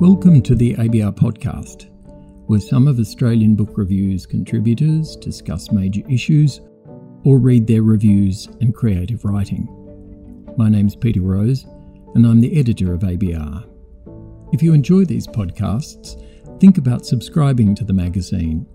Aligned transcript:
Welcome 0.00 0.40
to 0.44 0.54
the 0.54 0.76
ABR 0.76 1.14
podcast, 1.14 1.90
where 2.46 2.58
some 2.58 2.88
of 2.88 2.98
Australian 2.98 3.54
Book 3.54 3.76
Review's 3.76 4.24
contributors 4.24 5.14
discuss 5.14 5.70
major 5.70 6.00
issues 6.08 6.62
or 7.26 7.36
read 7.36 7.66
their 7.66 7.82
reviews 7.82 8.46
and 8.62 8.74
creative 8.74 9.26
writing. 9.26 9.68
My 10.56 10.70
name's 10.70 10.96
Peter 10.96 11.20
Rose, 11.20 11.66
and 12.14 12.24
I'm 12.26 12.40
the 12.40 12.58
editor 12.58 12.94
of 12.94 13.02
ABR. 13.02 13.68
If 14.54 14.62
you 14.62 14.72
enjoy 14.72 15.04
these 15.04 15.26
podcasts, 15.26 16.18
think 16.58 16.78
about 16.78 17.04
subscribing 17.04 17.74
to 17.74 17.84
the 17.84 17.92
magazine. 17.92 18.66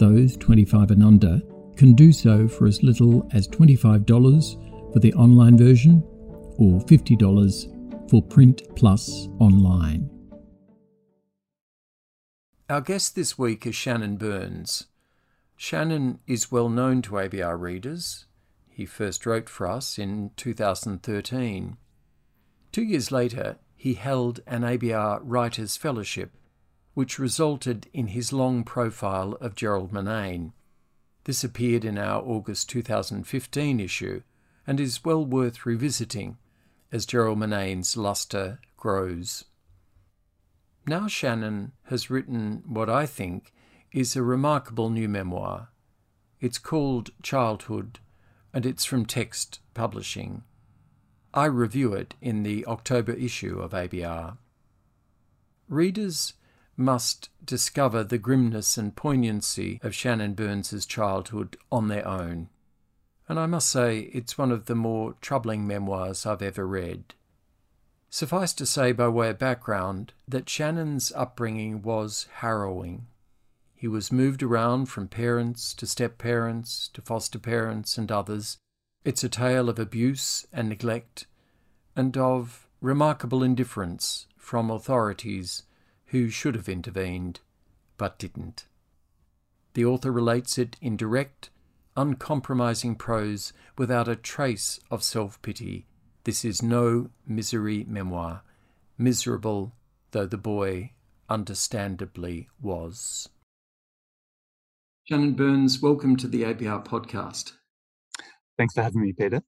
Those 0.00 0.36
25 0.36 0.90
and 0.90 1.04
under 1.04 1.40
can 1.76 1.94
do 1.94 2.10
so 2.10 2.48
for 2.48 2.66
as 2.66 2.82
little 2.82 3.24
as 3.32 3.46
$25 3.46 4.92
for 4.92 4.98
the 4.98 5.14
online 5.14 5.56
version 5.56 6.02
or 6.58 6.80
$50 6.80 8.10
for 8.10 8.20
print 8.20 8.62
plus 8.74 9.28
online. 9.38 10.10
Our 12.68 12.80
guest 12.80 13.14
this 13.14 13.38
week 13.38 13.64
is 13.64 13.76
Shannon 13.76 14.16
Burns. 14.16 14.88
Shannon 15.56 16.18
is 16.26 16.50
well 16.50 16.68
known 16.68 17.00
to 17.02 17.12
ABR 17.12 17.60
readers. 17.60 18.24
He 18.68 18.84
first 18.84 19.24
wrote 19.24 19.48
for 19.48 19.68
us 19.68 20.00
in 20.00 20.32
2013. 20.34 21.76
Two 22.72 22.82
years 22.82 23.12
later, 23.12 23.58
he 23.76 23.94
held 23.94 24.40
an 24.48 24.62
ABR 24.62 25.20
Writers' 25.22 25.76
Fellowship, 25.76 26.32
which 26.94 27.20
resulted 27.20 27.86
in 27.92 28.08
his 28.08 28.32
long 28.32 28.64
profile 28.64 29.34
of 29.40 29.54
Gerald 29.54 29.92
Murnane. 29.92 30.50
This 31.22 31.44
appeared 31.44 31.84
in 31.84 31.96
our 31.96 32.20
August 32.20 32.68
2015 32.70 33.78
issue 33.78 34.22
and 34.66 34.80
is 34.80 35.04
well 35.04 35.24
worth 35.24 35.66
revisiting 35.66 36.36
as 36.90 37.06
Gerald 37.06 37.38
Murnane's 37.38 37.96
lustre 37.96 38.58
grows. 38.76 39.44
Now 40.88 41.08
Shannon 41.08 41.72
has 41.86 42.10
written 42.10 42.62
what 42.64 42.88
I 42.88 43.06
think 43.06 43.52
is 43.92 44.14
a 44.14 44.22
remarkable 44.22 44.88
new 44.88 45.08
memoir. 45.08 45.70
It's 46.40 46.58
called 46.58 47.10
Childhood 47.22 47.98
and 48.54 48.64
it's 48.64 48.84
from 48.84 49.04
Text 49.04 49.58
Publishing. 49.74 50.44
I 51.34 51.46
review 51.46 51.92
it 51.92 52.14
in 52.20 52.44
the 52.44 52.64
October 52.66 53.12
issue 53.12 53.58
of 53.58 53.72
ABR. 53.72 54.38
Readers 55.68 56.34
must 56.76 57.30
discover 57.44 58.04
the 58.04 58.18
grimness 58.18 58.78
and 58.78 58.94
poignancy 58.94 59.80
of 59.82 59.94
Shannon 59.94 60.34
Burns's 60.34 60.86
childhood 60.86 61.56
on 61.72 61.88
their 61.88 62.06
own. 62.06 62.48
And 63.28 63.40
I 63.40 63.46
must 63.46 63.68
say, 63.68 64.10
it's 64.12 64.38
one 64.38 64.52
of 64.52 64.66
the 64.66 64.76
more 64.76 65.14
troubling 65.20 65.66
memoirs 65.66 66.24
I've 66.24 66.42
ever 66.42 66.64
read. 66.64 67.14
Suffice 68.08 68.52
to 68.54 68.66
say, 68.66 68.92
by 68.92 69.08
way 69.08 69.30
of 69.30 69.38
background, 69.38 70.12
that 70.28 70.48
Shannon's 70.48 71.12
upbringing 71.12 71.82
was 71.82 72.28
harrowing. 72.36 73.06
He 73.74 73.88
was 73.88 74.12
moved 74.12 74.42
around 74.42 74.86
from 74.86 75.08
parents 75.08 75.74
to 75.74 75.86
step 75.86 76.16
parents 76.16 76.88
to 76.94 77.02
foster 77.02 77.38
parents 77.38 77.98
and 77.98 78.10
others. 78.10 78.58
It's 79.04 79.22
a 79.22 79.28
tale 79.28 79.68
of 79.68 79.78
abuse 79.78 80.46
and 80.52 80.68
neglect, 80.68 81.26
and 81.94 82.16
of 82.16 82.66
remarkable 82.80 83.42
indifference 83.42 84.26
from 84.36 84.70
authorities 84.70 85.64
who 86.06 86.28
should 86.28 86.54
have 86.54 86.68
intervened 86.68 87.40
but 87.98 88.18
didn't. 88.18 88.66
The 89.74 89.84
author 89.84 90.12
relates 90.12 90.56
it 90.56 90.76
in 90.80 90.96
direct, 90.96 91.50
uncompromising 91.96 92.94
prose 92.94 93.52
without 93.76 94.08
a 94.08 94.16
trace 94.16 94.80
of 94.90 95.02
self 95.02 95.40
pity 95.42 95.86
this 96.26 96.44
is 96.44 96.60
no 96.60 97.08
misery 97.24 97.84
memoir, 97.88 98.42
miserable 98.98 99.72
though 100.10 100.26
the 100.26 100.36
boy 100.36 100.90
understandably 101.28 102.48
was. 102.60 103.28
Shannon 105.04 105.34
Burns, 105.34 105.80
welcome 105.80 106.16
to 106.16 106.26
the 106.26 106.42
ABR 106.42 106.84
podcast. 106.84 107.52
Thanks 108.58 108.74
for 108.74 108.82
having 108.82 109.02
me, 109.02 109.12
Peter. 109.12 109.40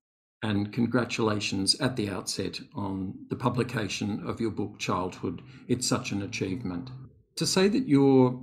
And 0.44 0.72
congratulations 0.72 1.74
at 1.80 1.96
the 1.96 2.10
outset 2.10 2.60
on 2.76 3.26
the 3.28 3.34
publication 3.34 4.22
of 4.24 4.40
your 4.40 4.52
book, 4.52 4.78
Childhood. 4.78 5.42
It's 5.66 5.88
such 5.88 6.12
an 6.12 6.22
achievement. 6.22 6.90
To 7.38 7.46
say 7.46 7.66
that 7.66 7.88
your 7.88 8.40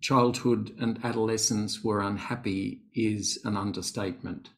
childhood 0.00 0.72
and 0.78 1.04
adolescence 1.04 1.82
were 1.82 2.00
unhappy 2.00 2.82
is 2.94 3.40
an 3.44 3.56
understatement. 3.56 4.50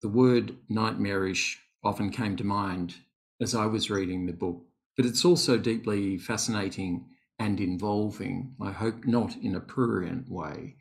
The 0.00 0.08
word 0.08 0.56
nightmarish 0.70 1.60
often 1.84 2.10
came 2.10 2.36
to 2.36 2.44
mind 2.44 2.96
as 3.40 3.54
I 3.54 3.66
was 3.66 3.90
reading 3.90 4.26
the 4.26 4.32
book. 4.32 4.66
But 4.96 5.06
it's 5.06 5.24
also 5.24 5.58
deeply 5.58 6.18
fascinating 6.18 7.10
and 7.38 7.60
involving, 7.60 8.56
I 8.60 8.72
hope 8.72 9.06
not 9.06 9.36
in 9.36 9.54
a 9.54 9.60
prurient 9.60 10.28
way. 10.28 10.76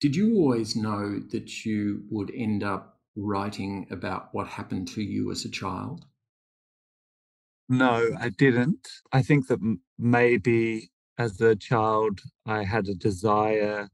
Did 0.00 0.16
you 0.16 0.34
always 0.36 0.76
know 0.76 1.20
that 1.20 1.64
you 1.64 2.06
would 2.10 2.32
end 2.34 2.64
up 2.64 3.00
writing 3.16 3.86
about 3.90 4.34
what 4.34 4.48
happened 4.48 4.88
to 4.88 5.02
you 5.02 5.30
as 5.30 5.44
a 5.44 5.50
child? 5.50 6.06
No, 7.68 8.16
I 8.18 8.30
didn't. 8.30 8.88
I 9.12 9.22
think 9.22 9.48
that 9.48 9.60
maybe 9.98 10.90
as 11.18 11.40
a 11.40 11.56
child, 11.56 12.20
I 12.46 12.64
had 12.64 12.88
a 12.88 12.94
desire. 12.94 13.88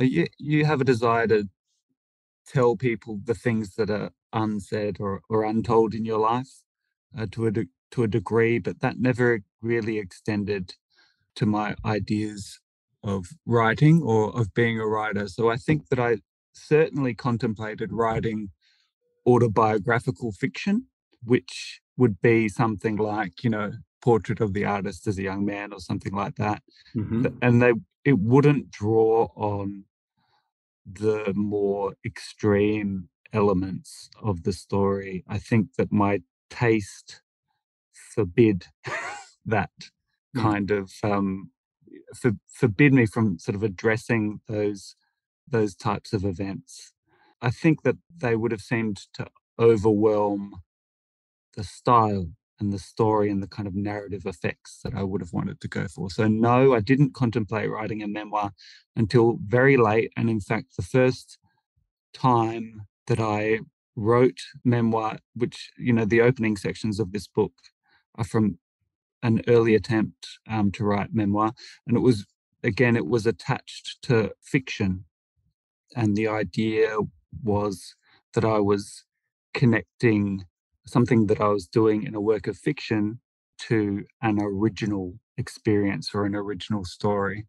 Uh, 0.00 0.04
you, 0.04 0.28
you 0.38 0.64
have 0.66 0.80
a 0.80 0.84
desire 0.84 1.26
to 1.28 1.48
tell 2.48 2.76
people 2.76 3.20
the 3.24 3.34
things 3.34 3.74
that 3.76 3.90
are 3.90 4.10
unsaid 4.32 4.96
or, 5.00 5.20
or 5.28 5.44
untold 5.44 5.94
in 5.94 6.04
your 6.04 6.18
life 6.18 6.62
uh, 7.16 7.26
to 7.32 7.46
a 7.46 7.50
de- 7.50 7.66
to 7.90 8.02
a 8.02 8.08
degree, 8.08 8.58
but 8.58 8.80
that 8.80 8.98
never 8.98 9.40
really 9.62 9.98
extended 9.98 10.74
to 11.34 11.46
my 11.46 11.74
ideas 11.84 12.60
of 13.02 13.28
writing 13.46 14.02
or 14.02 14.36
of 14.38 14.52
being 14.52 14.78
a 14.78 14.86
writer. 14.86 15.26
So 15.28 15.50
I 15.50 15.56
think 15.56 15.88
that 15.88 15.98
I 15.98 16.18
certainly 16.52 17.14
contemplated 17.14 17.92
writing 17.92 18.50
autobiographical 19.26 20.32
fiction, 20.32 20.86
which 21.24 21.80
would 21.96 22.20
be 22.20 22.48
something 22.48 22.96
like, 22.96 23.42
you 23.42 23.50
know, 23.50 23.72
Portrait 24.02 24.40
of 24.40 24.52
the 24.52 24.64
Artist 24.64 25.06
as 25.06 25.18
a 25.18 25.22
Young 25.22 25.44
Man 25.44 25.72
or 25.72 25.80
something 25.80 26.14
like 26.14 26.36
that. 26.36 26.62
Mm-hmm. 26.96 27.26
And 27.42 27.62
they 27.62 27.72
it 28.04 28.18
wouldn't 28.18 28.70
draw 28.70 29.28
on 29.34 29.84
the 30.90 31.32
more 31.34 31.94
extreme 32.04 33.08
elements 33.32 34.08
of 34.22 34.44
the 34.44 34.52
story. 34.52 35.24
I 35.28 35.38
think 35.38 35.74
that 35.76 35.92
my 35.92 36.20
taste 36.50 37.22
forbid 37.92 38.66
that 39.46 39.70
mm. 40.36 40.42
kind 40.42 40.70
of 40.70 40.92
um, 41.02 41.50
for, 42.14 42.32
forbid 42.48 42.92
me 42.92 43.06
from 43.06 43.38
sort 43.38 43.54
of 43.54 43.62
addressing 43.62 44.40
those 44.48 44.96
those 45.50 45.74
types 45.74 46.12
of 46.12 46.24
events. 46.24 46.92
I 47.40 47.50
think 47.50 47.82
that 47.82 47.96
they 48.14 48.36
would 48.36 48.52
have 48.52 48.60
seemed 48.60 49.00
to 49.14 49.28
overwhelm 49.58 50.62
the 51.56 51.64
style 51.64 52.32
and 52.60 52.72
the 52.72 52.78
story 52.78 53.30
and 53.30 53.42
the 53.42 53.48
kind 53.48 53.66
of 53.66 53.74
narrative 53.74 54.26
effects 54.26 54.80
that 54.82 54.94
I 54.94 55.02
would 55.02 55.20
have 55.20 55.32
wanted 55.32 55.60
to 55.60 55.68
go 55.68 55.86
for. 55.88 56.10
So, 56.10 56.26
no, 56.26 56.74
I 56.74 56.80
didn't 56.80 57.14
contemplate 57.14 57.70
writing 57.70 58.02
a 58.02 58.08
memoir 58.08 58.52
until 58.96 59.38
very 59.46 59.76
late. 59.76 60.12
And 60.16 60.28
in 60.28 60.40
fact, 60.40 60.76
the 60.76 60.82
first 60.82 61.38
time 62.12 62.82
that 63.06 63.20
I 63.20 63.60
wrote 63.96 64.40
memoir, 64.64 65.18
which, 65.34 65.70
you 65.76 65.92
know, 65.92 66.04
the 66.04 66.20
opening 66.20 66.56
sections 66.56 67.00
of 67.00 67.12
this 67.12 67.26
book 67.26 67.52
are 68.16 68.24
from 68.24 68.58
an 69.22 69.42
early 69.48 69.74
attempt 69.74 70.28
um, 70.48 70.70
to 70.72 70.84
write 70.84 71.12
memoir. 71.12 71.52
And 71.86 71.96
it 71.96 72.00
was, 72.00 72.26
again, 72.62 72.96
it 72.96 73.06
was 73.06 73.26
attached 73.26 73.98
to 74.02 74.32
fiction. 74.42 75.04
And 75.96 76.16
the 76.16 76.28
idea 76.28 76.96
was 77.42 77.94
that 78.34 78.44
I 78.44 78.58
was 78.58 79.04
connecting 79.54 80.44
something 80.88 81.26
that 81.26 81.40
I 81.40 81.48
was 81.48 81.66
doing 81.66 82.04
in 82.04 82.14
a 82.14 82.20
work 82.20 82.46
of 82.46 82.56
fiction 82.56 83.20
to 83.68 84.04
an 84.22 84.38
original 84.40 85.18
experience 85.36 86.10
or 86.14 86.24
an 86.24 86.34
original 86.34 86.84
story. 86.84 87.46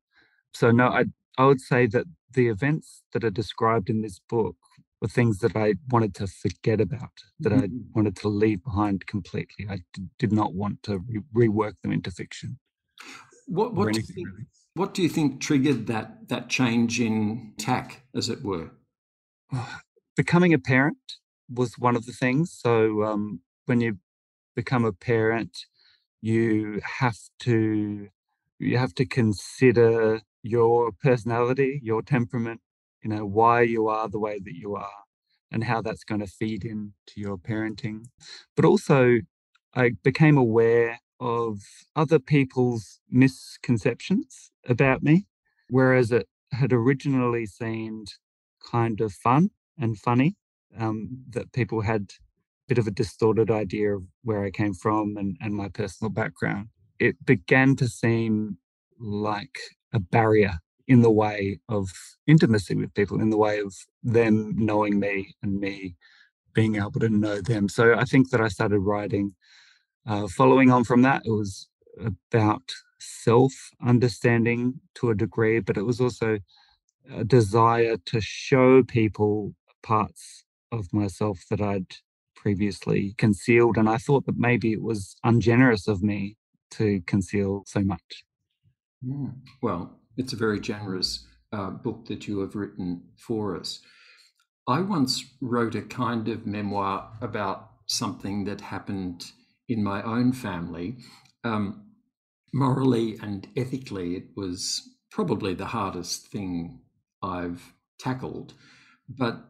So, 0.54 0.72
no, 0.72 0.88
I, 0.88 1.06
I 1.38 1.46
would 1.46 1.62
say 1.62 1.88
that 1.88 2.06
the 2.34 2.48
events 2.48 3.04
that 3.14 3.24
are 3.24 3.30
described 3.30 3.90
in 3.90 4.02
this 4.02 4.20
book 4.30 4.56
were 5.02 5.08
things 5.08 5.40
that 5.40 5.56
I 5.56 5.76
wanted 5.90 6.14
to 6.16 6.28
forget 6.28 6.82
about, 6.82 7.12
that 7.40 7.54
mm-hmm. 7.54 7.64
I 7.64 7.70
wanted 7.96 8.16
to 8.18 8.28
leave 8.28 8.64
behind 8.64 9.08
completely. 9.08 9.68
I 9.70 9.78
d- 9.94 10.04
did 10.18 10.32
not 10.32 10.54
want 10.54 10.84
to 10.84 11.00
re- 11.00 11.48
rework 11.48 11.74
them 11.82 11.92
into 11.92 12.12
fiction. 12.12 12.60
What, 13.48 13.74
what, 13.74 13.94
do 13.94 14.02
think, 14.02 14.28
really. 14.28 14.46
what, 14.76 14.94
do 14.94 15.02
you 15.02 15.10
think, 15.10 15.42
triggered 15.42 15.88
that 15.88 16.28
that 16.28 16.50
change 16.50 17.00
in 17.00 17.54
tack, 17.58 18.04
as 18.14 18.30
it 18.30 18.44
were? 18.44 18.72
Becoming 20.16 20.54
a 20.54 20.60
parent 20.60 20.98
was 21.54 21.76
one 21.78 21.96
of 21.96 22.06
the 22.06 22.12
things. 22.14 22.52
So 22.52 23.04
um, 23.04 23.42
when 23.66 23.82
you 23.82 23.98
become 24.56 24.86
a 24.86 24.94
parent, 24.94 25.66
you 26.22 26.82
have 27.00 27.18
to 27.42 28.10
you 28.60 28.78
have 28.78 28.94
to 28.96 29.06
consider 29.06 30.22
your 30.44 30.92
personality, 30.92 31.80
your 31.84 32.02
temperament, 32.02 32.62
you 33.04 33.10
know, 33.10 33.26
why 33.26 33.62
you 33.62 33.88
are 33.88 34.10
the 34.10 34.20
way 34.20 34.40
that 34.40 34.56
you 34.56 34.76
are 34.76 35.04
and 35.52 35.64
how 35.64 35.82
that's 35.82 36.04
going 36.04 36.22
to 36.22 36.28
feed 36.28 36.66
into 36.66 37.14
your 37.16 37.38
parenting. 37.38 38.06
But 38.56 38.66
also, 38.66 39.20
I 39.74 39.92
became 40.04 40.38
aware 40.38 41.00
of 41.20 41.60
other 41.96 42.20
people's 42.20 43.00
misconceptions 43.10 44.52
about 44.68 45.04
me, 45.04 45.28
whereas 45.70 46.12
it 46.12 46.28
had 46.52 46.74
originally 46.74 47.46
seemed 47.46 48.14
kind 48.72 49.02
of 49.02 49.14
fun 49.14 49.52
and 49.78 49.98
funny, 49.98 50.36
um, 50.78 51.24
that 51.30 51.52
people 51.54 51.82
had 51.82 52.02
a 52.02 52.68
bit 52.68 52.78
of 52.78 52.88
a 52.88 52.92
distorted 52.92 53.50
idea 53.50 53.96
of 53.96 54.04
where 54.24 54.44
I 54.44 54.52
came 54.52 54.74
from 54.74 55.18
and, 55.18 55.38
and 55.42 55.54
my 55.54 55.70
personal 55.70 56.12
background. 56.12 56.70
It 57.00 57.24
began 57.26 57.76
to 57.78 57.88
seem 57.88 58.58
like 59.00 59.58
a 59.94 60.00
barrier 60.00 60.60
in 60.88 61.02
the 61.02 61.12
way 61.12 61.60
of 61.70 61.90
intimacy 62.28 62.76
with 62.76 62.94
people, 62.94 63.22
in 63.22 63.30
the 63.30 63.38
way 63.38 63.60
of 63.60 63.74
them 64.04 64.54
knowing 64.58 65.00
me 65.00 65.36
and 65.42 65.60
me 65.60 65.96
being 66.54 66.76
able 66.76 67.00
to 67.00 67.10
know 67.10 67.42
them. 67.42 67.70
So 67.70 67.94
I 67.96 68.04
think 68.06 68.32
that 68.32 68.42
I 68.42 68.48
started 68.48 68.80
writing. 68.80 69.36
Uh, 70.06 70.28
following 70.28 70.72
on 70.72 70.84
from 70.84 71.04
that, 71.04 71.22
it 71.26 71.32
was 71.32 71.70
about 72.04 72.72
self 73.00 73.54
understanding 73.86 74.80
to 74.96 75.12
a 75.12 75.16
degree, 75.16 75.60
but 75.60 75.78
it 75.78 75.84
was 75.84 76.02
also 76.02 76.40
a 77.14 77.24
desire 77.24 77.98
to 78.06 78.20
show 78.20 78.84
people 78.84 79.54
parts 79.84 80.44
of 80.72 80.94
myself 80.94 81.44
that 81.50 81.62
I'd 81.62 81.96
previously 82.36 83.16
concealed. 83.18 83.78
And 83.78 83.90
I 83.90 83.98
thought 83.98 84.26
that 84.26 84.38
maybe 84.38 84.72
it 84.72 84.82
was 84.82 85.16
ungenerous 85.24 85.88
of 85.88 86.02
me 86.02 86.38
to 86.72 87.02
conceal 87.06 87.64
so 87.68 87.82
much. 87.82 88.24
Mm. 89.06 89.34
Well, 89.62 90.00
it's 90.18 90.34
a 90.34 90.38
very 90.38 90.60
generous 90.60 91.26
uh, 91.52 91.72
book 91.72 92.06
that 92.08 92.28
you 92.28 92.40
have 92.40 92.56
written 92.56 93.04
for 93.18 93.58
us. 93.58 93.80
I 94.68 94.82
once 94.82 95.26
wrote 95.42 95.76
a 95.76 95.82
kind 95.82 96.28
of 96.28 96.46
memoir 96.46 97.12
about 97.22 97.72
something 97.88 98.46
that 98.46 98.62
happened 98.62 99.32
in 99.68 99.84
my 99.84 100.04
own 100.04 100.32
family. 100.32 100.98
Um, 101.44 101.86
morally 102.54 103.18
and 103.22 103.48
ethically, 103.56 104.16
it 104.16 104.28
was 104.36 104.88
probably 105.12 105.54
the 105.54 105.66
hardest 105.66 106.28
thing 106.28 106.82
I've 107.22 107.74
tackled, 108.00 108.54
but 109.08 109.49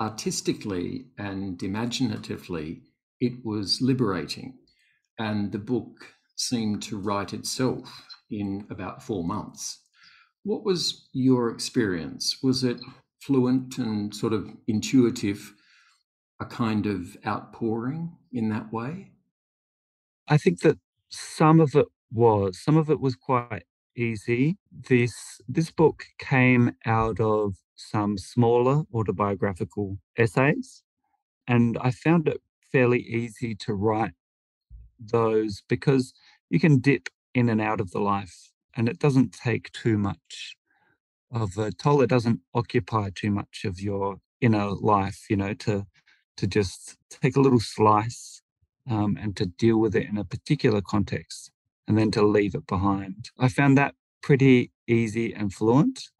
artistically 0.00 1.06
and 1.18 1.62
imaginatively, 1.62 2.82
it 3.20 3.44
was 3.44 3.80
liberating. 3.82 4.58
And 5.18 5.50
the 5.50 5.58
book 5.58 6.14
seemed 6.36 6.82
to 6.84 6.98
write 6.98 7.34
itself 7.34 8.04
in 8.30 8.66
about 8.70 9.02
four 9.02 9.24
months. 9.24 9.80
What 10.44 10.64
was 10.64 11.08
your 11.12 11.50
experience? 11.50 12.38
Was 12.42 12.62
it 12.64 12.80
fluent 13.20 13.78
and 13.78 14.14
sort 14.14 14.32
of 14.32 14.48
intuitive, 14.68 15.52
a 16.40 16.46
kind 16.46 16.86
of 16.86 17.16
outpouring 17.26 18.16
in 18.32 18.48
that 18.50 18.72
way? 18.72 19.10
I 20.28 20.38
think 20.38 20.60
that 20.60 20.78
some 21.08 21.60
of 21.60 21.74
it 21.74 21.86
was. 22.12 22.60
Some 22.62 22.76
of 22.76 22.90
it 22.90 23.00
was 23.00 23.16
quite 23.16 23.64
easy. 23.98 24.58
This 24.72 25.40
this 25.48 25.72
book 25.72 26.06
came 26.18 26.72
out 26.86 27.20
of 27.20 27.56
some 27.76 28.18
smaller 28.18 28.84
autobiographical 28.94 29.98
essays, 30.18 30.84
and 31.48 31.78
I 31.80 31.90
found 31.92 32.28
it 32.28 32.40
fairly 32.72 33.00
easy 33.02 33.54
to 33.56 33.74
write 33.74 34.14
those 35.00 35.62
because 35.68 36.14
you 36.50 36.60
can 36.60 36.80
dip 36.80 37.08
in 37.34 37.48
and 37.48 37.60
out 37.60 37.80
of 37.80 37.90
the 37.92 38.00
life 38.00 38.52
and 38.76 38.88
it 38.88 38.98
doesn't 38.98 39.32
take 39.32 39.72
too 39.72 39.98
much 39.98 40.56
of 41.32 41.58
a 41.58 41.72
toll. 41.72 42.02
It 42.02 42.10
doesn't 42.10 42.40
occupy 42.54 43.10
too 43.14 43.30
much 43.30 43.64
of 43.64 43.80
your 43.80 44.18
inner 44.40 44.68
life, 44.70 45.26
you 45.30 45.36
know, 45.36 45.54
to 45.54 45.86
to 46.38 46.46
just 46.46 46.96
take 47.10 47.36
a 47.36 47.40
little 47.40 47.60
slice 47.60 48.42
um, 48.90 49.18
and 49.20 49.36
to 49.36 49.46
deal 49.46 49.78
with 49.78 49.96
it 49.96 50.08
in 50.08 50.18
a 50.18 50.24
particular 50.24 50.80
context 50.82 51.50
and 51.88 51.98
then 51.98 52.12
to 52.12 52.22
leave 52.22 52.54
it 52.54 52.68
behind. 52.68 53.30
I 53.40 53.48
found 53.48 53.78
that 53.78 53.96
pretty 54.22 54.72
easy 54.86 55.34
and 55.34 55.52
fluent. 55.52 56.10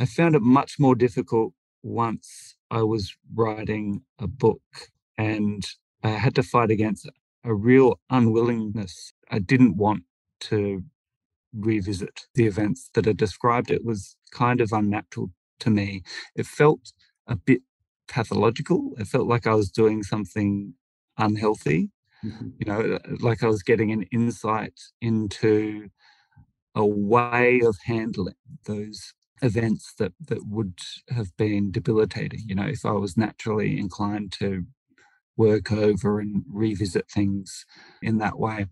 I 0.00 0.06
found 0.06 0.34
it 0.34 0.42
much 0.42 0.80
more 0.80 0.96
difficult 0.96 1.54
once 1.82 2.56
I 2.70 2.82
was 2.82 3.14
writing 3.34 4.02
a 4.18 4.26
book 4.26 4.62
and 5.18 5.64
I 6.02 6.10
had 6.10 6.34
to 6.36 6.42
fight 6.42 6.70
against 6.72 7.08
a 7.44 7.54
real 7.54 8.00
unwillingness. 8.10 9.12
I 9.30 9.40
didn't 9.40 9.76
want 9.76 10.04
to 10.42 10.84
revisit 11.54 12.26
the 12.34 12.46
events 12.46 12.90
that 12.94 13.06
are 13.06 13.12
described. 13.12 13.70
It 13.70 13.84
was 13.84 14.16
kind 14.32 14.60
of 14.60 14.72
unnatural 14.72 15.30
to 15.60 15.70
me. 15.70 16.02
It 16.34 16.46
felt 16.46 16.92
a 17.28 17.36
bit 17.36 17.62
pathological. 18.08 18.92
It 18.98 19.06
felt 19.06 19.28
like 19.28 19.46
I 19.46 19.54
was 19.54 19.70
doing 19.70 20.02
something 20.02 20.74
unhealthy. 21.18 21.90
Mm-hmm. 22.24 22.48
You 22.58 22.66
know, 22.66 22.98
like 23.20 23.42
I 23.42 23.48
was 23.48 23.62
getting 23.62 23.90
an 23.90 24.04
insight 24.12 24.78
into 25.00 25.88
a 26.74 26.86
way 26.86 27.60
of 27.64 27.76
handling 27.84 28.34
those 28.66 29.14
events 29.42 29.94
that 29.98 30.12
that 30.28 30.46
would 30.46 30.78
have 31.10 31.36
been 31.36 31.72
debilitating. 31.72 32.42
You 32.46 32.54
know, 32.54 32.66
if 32.66 32.84
I 32.84 32.92
was 32.92 33.16
naturally 33.16 33.78
inclined 33.78 34.32
to 34.40 34.64
work 35.36 35.72
over 35.72 36.20
and 36.20 36.44
revisit 36.48 37.10
things 37.10 37.64
in 38.02 38.18
that 38.18 38.38
way. 38.38 38.66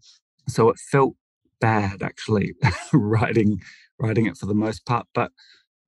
So 0.49 0.69
it 0.69 0.79
felt 0.79 1.17
bad 1.61 2.03
actually 2.03 2.55
writing 2.93 3.61
writing 3.99 4.27
it 4.27 4.37
for 4.37 4.47
the 4.47 4.55
most 4.55 4.87
part 4.87 5.07
but 5.15 5.31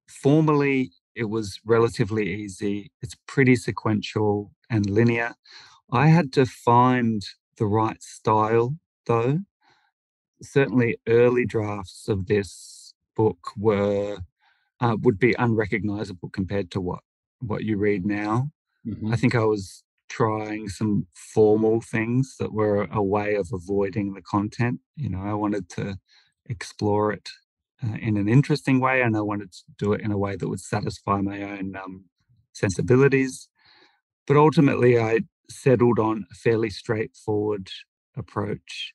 formally 0.09 0.93
it 1.15 1.25
was 1.25 1.59
relatively 1.65 2.29
easy 2.33 2.91
it's 3.03 3.17
pretty 3.27 3.57
sequential 3.57 4.53
and 4.71 4.89
linear 4.91 5.35
i 5.93 6.09
had 6.09 6.33
to 6.33 6.47
find 6.47 7.23
the 7.59 7.67
right 7.67 8.03
style 8.03 8.77
though 9.07 9.39
certainly 10.41 10.99
early 11.09 11.47
drafts 11.47 12.09
of 12.09 12.27
this 12.27 12.95
book 13.17 13.39
were 13.57 14.19
uh, 14.81 14.97
would 15.03 15.19
be 15.19 15.35
unrecognizable 15.39 16.29
compared 16.31 16.71
to 16.71 16.81
what 16.81 17.01
what 17.41 17.65
you 17.65 17.77
read 17.77 18.05
now 18.05 18.51
mm-hmm. 18.87 19.13
i 19.13 19.17
think 19.17 19.35
i 19.35 19.45
was 19.45 19.85
trying 20.13 20.69
some 20.69 21.07
formal 21.15 21.81
things 21.81 22.37
that 22.39 22.53
were 22.53 22.87
a 22.93 23.03
way 23.03 23.35
of 23.35 23.49
avoiding 23.51 24.13
the 24.13 24.21
content. 24.21 24.79
You 24.95 25.09
know, 25.09 25.23
I 25.23 25.33
wanted 25.33 25.71
to 25.71 25.97
explore 26.51 27.13
it 27.13 27.31
uh, 27.83 27.97
in 27.97 28.19
an 28.19 28.29
interesting 28.29 28.79
way, 28.79 29.01
and 29.01 29.17
I 29.17 29.23
wanted 29.23 29.53
to 29.53 29.63
do 29.79 29.95
it 29.95 30.03
in 30.03 30.13
a 30.13 30.19
way 30.19 30.37
that 30.37 30.47
would 30.47 30.61
satisfy 30.61 31.23
my 31.23 31.41
own 31.43 31.77
um, 31.77 32.05
sensibilities. 32.53 33.49
But 34.27 34.37
ultimately, 34.37 34.99
I 35.01 35.21
settled 35.53 35.99
on 35.99 36.27
a 36.31 36.35
fairly 36.35 36.71
straightforward 36.71 37.71
approach. 38.17 38.95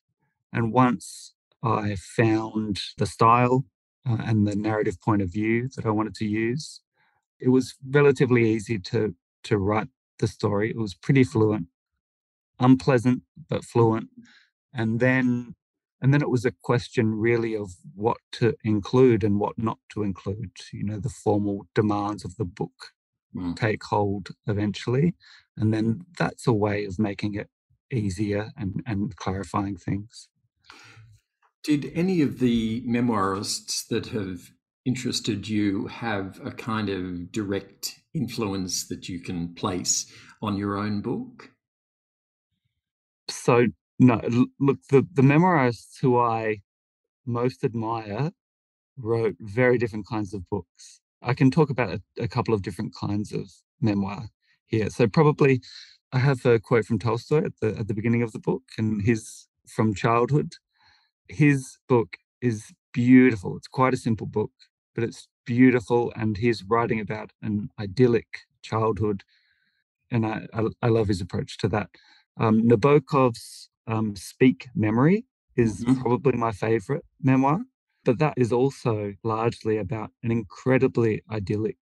And 0.52 0.72
once 0.72 1.34
I 1.62 1.96
found 1.96 2.80
the 2.96 3.06
style 3.06 3.66
uh, 4.08 4.18
and 4.20 4.46
the 4.46 4.56
narrative 4.56 5.00
point 5.00 5.22
of 5.22 5.32
view 5.32 5.68
that 5.76 5.86
I 5.86 5.90
wanted 5.90 6.14
to 6.16 6.26
use, 6.26 6.80
it 7.40 7.48
was 7.48 7.74
relatively 7.88 8.50
easy 8.50 8.78
to 8.78 9.14
to 9.44 9.58
write 9.58 9.88
the 10.18 10.26
story. 10.26 10.70
It 10.70 10.76
was 10.76 10.94
pretty 10.94 11.24
fluent, 11.24 11.66
unpleasant 12.58 13.22
but 13.48 13.64
fluent. 13.64 14.08
And 14.74 15.00
then 15.00 15.54
and 16.00 16.14
then 16.14 16.22
it 16.22 16.30
was 16.30 16.44
a 16.44 16.52
question 16.62 17.18
really 17.18 17.56
of 17.56 17.72
what 17.94 18.18
to 18.32 18.54
include 18.62 19.24
and 19.24 19.40
what 19.40 19.58
not 19.58 19.78
to 19.90 20.02
include. 20.02 20.52
You 20.72 20.84
know, 20.84 21.00
the 21.00 21.08
formal 21.08 21.66
demands 21.74 22.24
of 22.24 22.36
the 22.36 22.44
book 22.44 22.92
mm. 23.34 23.56
take 23.56 23.84
hold 23.84 24.30
eventually. 24.46 25.14
And 25.56 25.72
then 25.72 26.04
that's 26.18 26.46
a 26.46 26.52
way 26.52 26.84
of 26.84 26.98
making 26.98 27.34
it 27.34 27.48
easier 27.92 28.50
and, 28.56 28.82
and 28.86 29.16
clarifying 29.16 29.76
things. 29.76 30.28
Did 31.62 31.90
any 31.94 32.22
of 32.22 32.38
the 32.38 32.82
memoirists 32.86 33.86
that 33.88 34.06
have 34.08 34.50
interested 34.84 35.48
you 35.48 35.86
have 35.88 36.40
a 36.42 36.50
kind 36.50 36.88
of 36.88 37.30
direct 37.30 38.00
influence 38.14 38.86
that 38.88 39.08
you 39.08 39.20
can 39.20 39.54
place 39.54 40.10
on 40.40 40.56
your 40.56 40.78
own 40.78 41.02
book? 41.02 41.50
So, 43.28 43.66
no, 43.98 44.20
look, 44.58 44.78
the, 44.90 45.06
the 45.12 45.22
memoirists 45.22 46.00
who 46.00 46.18
I 46.18 46.62
most 47.26 47.64
admire 47.64 48.30
wrote 48.96 49.36
very 49.40 49.76
different 49.76 50.06
kinds 50.06 50.32
of 50.32 50.48
books. 50.48 51.00
I 51.22 51.34
can 51.34 51.50
talk 51.50 51.70
about 51.70 51.90
a, 51.90 52.00
a 52.18 52.28
couple 52.28 52.54
of 52.54 52.62
different 52.62 52.94
kinds 52.94 53.32
of 53.32 53.50
memoir 53.80 54.28
here. 54.66 54.90
So, 54.90 55.06
probably 55.06 55.60
I 56.12 56.18
have 56.18 56.44
a 56.46 56.58
quote 56.58 56.84
from 56.84 56.98
Tolstoy 56.98 57.44
at 57.44 57.52
the, 57.60 57.76
at 57.78 57.88
the 57.88 57.94
beginning 57.94 58.22
of 58.22 58.32
the 58.32 58.38
book, 58.38 58.62
and 58.78 59.02
his 59.02 59.48
from 59.66 59.94
childhood. 59.94 60.54
His 61.28 61.78
book 61.88 62.16
is 62.40 62.72
beautiful. 62.92 63.56
It's 63.56 63.68
quite 63.68 63.94
a 63.94 63.98
simple 63.98 64.26
book, 64.26 64.50
but 64.94 65.04
it's 65.04 65.28
beautiful. 65.44 66.12
And 66.16 66.36
he's 66.38 66.64
writing 66.64 67.00
about 67.00 67.32
an 67.42 67.68
idyllic 67.78 68.46
childhood. 68.62 69.24
And 70.10 70.24
I, 70.24 70.46
I, 70.54 70.64
I 70.82 70.88
love 70.88 71.08
his 71.08 71.20
approach 71.20 71.58
to 71.58 71.68
that. 71.68 71.90
Um, 72.40 72.66
Nabokov's 72.66 73.68
um, 73.86 74.16
Speak 74.16 74.68
Memory 74.74 75.26
is 75.56 75.84
mm-hmm. 75.84 76.00
probably 76.00 76.32
my 76.32 76.52
favorite 76.52 77.04
memoir, 77.20 77.60
but 78.08 78.20
that 78.20 78.32
is 78.38 78.54
also 78.54 79.12
largely 79.22 79.76
about 79.76 80.12
an 80.24 80.32
incredibly 80.32 81.22
idyllic 81.30 81.76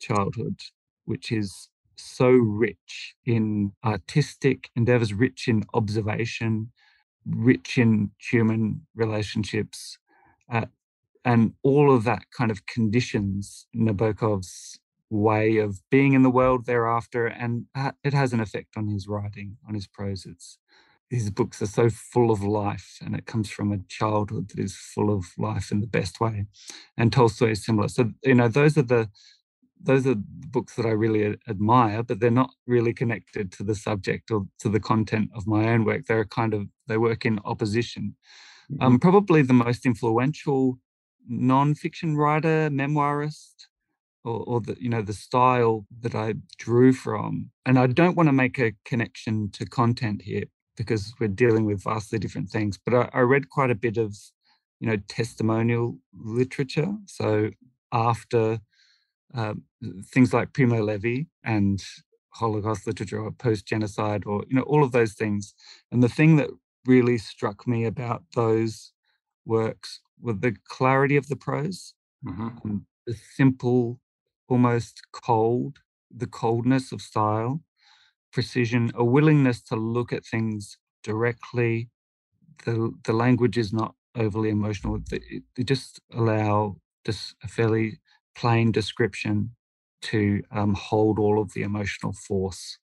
childhood, 0.00 0.58
which 1.04 1.30
is 1.30 1.68
so 1.98 2.30
rich 2.30 3.14
in 3.26 3.72
artistic 3.84 4.70
endeavors, 4.74 5.12
rich 5.12 5.48
in 5.48 5.64
observation, 5.74 6.72
rich 7.26 7.78
in 7.78 8.12
human 8.18 8.86
relationships, 8.94 9.98
uh, 10.50 10.66
and 11.24 11.54
all 11.64 11.94
of 11.94 12.04
that 12.04 12.24
kind 12.36 12.50
of 12.52 12.66
conditions 12.66 13.66
Nabokov's 13.76 14.80
way 15.10 15.58
of 15.58 15.82
being 15.90 16.14
in 16.14 16.22
the 16.24 16.30
world 16.30 16.66
thereafter, 16.66 17.26
and 17.26 17.66
it 18.04 18.14
has 18.14 18.32
an 18.32 18.40
effect 18.40 18.76
on 18.78 18.88
his 18.88 19.08
writing, 19.08 19.58
on 19.68 19.74
his 19.74 19.88
prose. 19.88 20.26
It's 20.26 20.59
his 21.10 21.28
books 21.28 21.60
are 21.60 21.66
so 21.66 21.90
full 21.90 22.30
of 22.30 22.42
life, 22.42 22.98
and 23.04 23.16
it 23.16 23.26
comes 23.26 23.50
from 23.50 23.72
a 23.72 23.78
childhood 23.88 24.48
that 24.50 24.60
is 24.60 24.76
full 24.76 25.12
of 25.12 25.26
life 25.36 25.72
in 25.72 25.80
the 25.80 25.86
best 25.88 26.20
way. 26.20 26.46
And 26.96 27.12
Tolstoy 27.12 27.50
is 27.50 27.64
similar. 27.64 27.88
So 27.88 28.12
you 28.22 28.34
know, 28.34 28.48
those 28.48 28.78
are 28.78 28.82
the 28.82 29.10
those 29.82 30.06
are 30.06 30.14
books 30.16 30.76
that 30.76 30.86
I 30.86 30.90
really 30.90 31.36
admire, 31.48 32.02
but 32.02 32.20
they're 32.20 32.30
not 32.30 32.50
really 32.66 32.92
connected 32.92 33.50
to 33.52 33.64
the 33.64 33.74
subject 33.74 34.30
or 34.30 34.46
to 34.60 34.68
the 34.68 34.78
content 34.78 35.30
of 35.34 35.46
my 35.46 35.68
own 35.70 35.84
work. 35.84 36.06
They're 36.06 36.24
kind 36.24 36.54
of 36.54 36.68
they 36.86 36.96
work 36.96 37.26
in 37.26 37.40
opposition. 37.44 38.14
Mm-hmm. 38.70 38.82
Um, 38.82 38.98
probably 39.00 39.42
the 39.42 39.52
most 39.52 39.84
influential 39.84 40.78
non-fiction 41.28 42.16
writer, 42.16 42.70
memoirist, 42.70 43.66
or, 44.22 44.44
or 44.46 44.60
the 44.60 44.76
you 44.78 44.88
know 44.88 45.02
the 45.02 45.12
style 45.12 45.86
that 46.02 46.14
I 46.14 46.34
drew 46.56 46.92
from. 46.92 47.50
And 47.66 47.80
I 47.80 47.88
don't 47.88 48.16
want 48.16 48.28
to 48.28 48.32
make 48.32 48.60
a 48.60 48.74
connection 48.84 49.50
to 49.54 49.66
content 49.66 50.22
here 50.22 50.44
because 50.80 51.12
we're 51.20 51.28
dealing 51.28 51.66
with 51.66 51.84
vastly 51.84 52.18
different 52.18 52.48
things. 52.48 52.78
But 52.82 52.94
I, 52.94 53.10
I 53.12 53.20
read 53.20 53.50
quite 53.50 53.70
a 53.70 53.74
bit 53.74 53.98
of 53.98 54.16
you 54.80 54.88
know 54.88 54.96
testimonial 55.08 55.98
literature. 56.18 56.94
So 57.04 57.50
after 57.92 58.60
uh, 59.34 59.54
things 60.06 60.32
like 60.32 60.54
Primo 60.54 60.82
Levi 60.82 61.24
and 61.44 61.84
Holocaust 62.30 62.86
literature 62.86 63.20
or 63.20 63.30
post-genocide 63.30 64.22
or 64.24 64.42
you 64.48 64.56
know 64.56 64.62
all 64.62 64.82
of 64.82 64.92
those 64.92 65.12
things. 65.12 65.54
And 65.92 66.02
the 66.02 66.08
thing 66.08 66.36
that 66.36 66.48
really 66.86 67.18
struck 67.18 67.66
me 67.66 67.84
about 67.84 68.22
those 68.34 68.92
works 69.44 70.00
was 70.18 70.36
the 70.40 70.56
clarity 70.66 71.16
of 71.16 71.28
the 71.28 71.36
prose, 71.36 71.92
mm-hmm. 72.26 72.78
the 73.06 73.16
simple 73.34 74.00
almost 74.48 75.02
cold, 75.12 75.76
the 76.10 76.26
coldness 76.26 76.90
of 76.90 77.02
style, 77.02 77.60
precision, 78.32 78.90
a 78.94 79.04
willingness 79.04 79.62
to 79.62 79.76
look 79.76 80.12
at 80.12 80.24
things 80.24 80.78
directly. 81.02 81.88
The, 82.64 82.92
the 83.04 83.12
language 83.12 83.58
is 83.58 83.72
not 83.72 83.94
overly 84.16 84.50
emotional. 84.50 84.98
They, 85.10 85.20
just 85.64 86.00
allow 86.12 86.76
just 87.04 87.34
a 87.42 87.48
fairly 87.48 88.00
plain 88.36 88.72
description 88.72 89.50
to 90.02 90.42
um, 90.50 90.74
hold 90.74 91.18
all 91.18 91.40
of 91.40 91.52
the 91.52 91.62
emotional 91.62 92.12
force. 92.12 92.78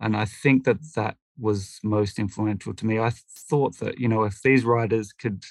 And 0.00 0.16
I 0.16 0.24
think 0.24 0.64
that 0.64 0.78
that 0.94 1.16
was 1.38 1.78
most 1.82 2.18
influential 2.18 2.74
to 2.74 2.86
me. 2.86 2.98
I 2.98 3.12
thought 3.50 3.78
that, 3.78 3.98
you 3.98 4.08
know, 4.08 4.24
if 4.24 4.40
these 4.42 4.64
writers 4.64 5.12
could 5.12 5.44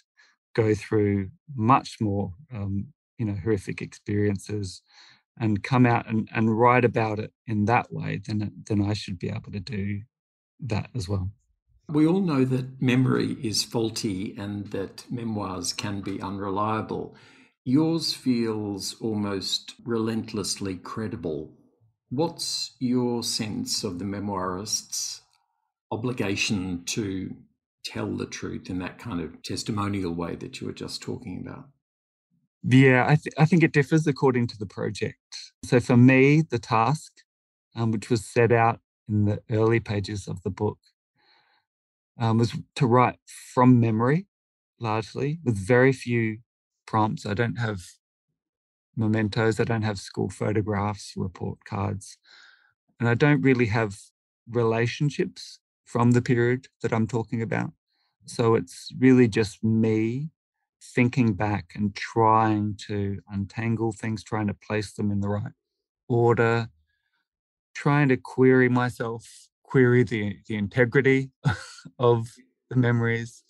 go 0.56 0.74
through 0.74 1.30
much 1.56 1.98
more, 2.00 2.34
um, 2.54 2.88
you 3.18 3.26
know, 3.26 3.36
horrific 3.44 3.82
experiences, 3.82 4.82
and 5.40 5.64
come 5.64 5.86
out 5.86 6.08
and, 6.08 6.30
and 6.34 6.58
write 6.58 6.86
about 6.86 7.20
it 7.20 7.32
in 7.48 7.66
that 7.66 7.92
way, 7.92 8.22
then 8.26 8.52
then 8.68 8.82
I 8.82 8.94
should 8.94 9.20
be 9.20 9.30
able 9.30 9.52
to 9.52 9.60
do 9.60 10.02
that 10.62 10.90
as 10.96 11.10
well. 11.10 11.32
We 11.88 12.08
all 12.08 12.22
know 12.22 12.46
that 12.46 12.82
memory 12.82 13.38
is 13.44 13.64
faulty 13.64 14.36
and 14.38 14.68
that 14.72 15.06
memoirs 15.12 15.72
can 15.72 16.02
be 16.02 16.20
unreliable. 16.22 17.16
Yours 17.64 18.14
feels 18.14 18.96
almost 19.02 19.76
relentlessly 19.84 20.76
credible. 20.76 21.52
What's 22.10 22.76
your 22.80 23.24
sense 23.24 23.84
of 23.84 24.00
the 24.00 24.06
memoirist's 24.06 25.22
obligation 25.92 26.84
to 26.86 27.36
tell 27.84 28.18
the 28.18 28.26
truth 28.26 28.70
in 28.70 28.80
that 28.80 28.98
kind 28.98 29.22
of 29.22 29.44
testimonial 29.44 30.14
way 30.14 30.36
that 30.36 30.60
you 30.60 30.68
were 30.68 30.74
just 30.74 31.02
talking 31.02 31.44
about? 31.46 31.66
Yeah, 32.68 33.06
I, 33.08 33.16
th- 33.16 33.36
I 33.38 33.46
think 33.46 33.64
it 33.64 33.74
differs 33.74 34.08
according 34.08 34.48
to 34.48 34.58
the 34.58 34.66
project. 34.66 35.20
So 35.64 35.80
for 35.80 35.98
me, 35.98 36.42
the 36.42 36.60
task, 36.60 37.12
um, 37.76 37.92
which 37.92 38.10
was 38.10 38.26
set 38.26 38.52
out 38.52 38.80
in 39.08 39.26
the 39.26 39.42
early 39.52 39.80
pages 39.80 40.28
of 40.28 40.42
the 40.44 40.50
book, 40.50 40.80
um, 42.18 42.38
was 42.38 42.54
to 42.76 42.88
write 42.88 43.20
from 43.54 43.80
memory, 43.80 44.28
largely, 44.80 45.40
with 45.44 45.58
very 45.58 45.92
few 45.92 46.40
prompts. 46.86 47.26
I 47.26 47.34
don't 47.34 47.58
have 47.58 47.82
mementos, 48.96 49.60
I 49.60 49.64
don't 49.64 49.82
have 49.82 50.00
school 50.00 50.30
photographs, 50.30 51.14
report 51.16 51.60
cards, 51.66 52.18
and 53.00 53.10
I 53.10 53.14
don't 53.14 53.42
really 53.42 53.68
have 53.68 53.98
relationships 54.50 55.60
from 55.86 56.12
the 56.12 56.22
period 56.22 56.68
that 56.82 56.94
I'm 56.94 57.08
talking 57.08 57.42
about. 57.42 57.72
So 58.26 58.56
it's 58.56 58.92
really 59.00 59.28
just 59.28 59.64
me 59.64 60.32
thinking 60.82 61.34
back 61.34 61.72
and 61.76 61.96
trying 61.96 62.76
to 62.88 63.20
untangle 63.30 63.92
things, 63.92 64.24
trying 64.24 64.48
to 64.48 64.54
place 64.54 64.94
them 64.94 65.12
in 65.12 65.22
the 65.22 65.30
right 65.30 65.54
order, 66.08 66.70
trying 67.74 68.10
to 68.10 68.18
query 68.18 68.70
myself, 68.70 69.48
query 69.64 70.04
the, 70.04 70.38
the 70.48 70.56
integrity 70.56 71.32
of 72.00 72.28
the 72.70 72.76
memories, 72.76 73.44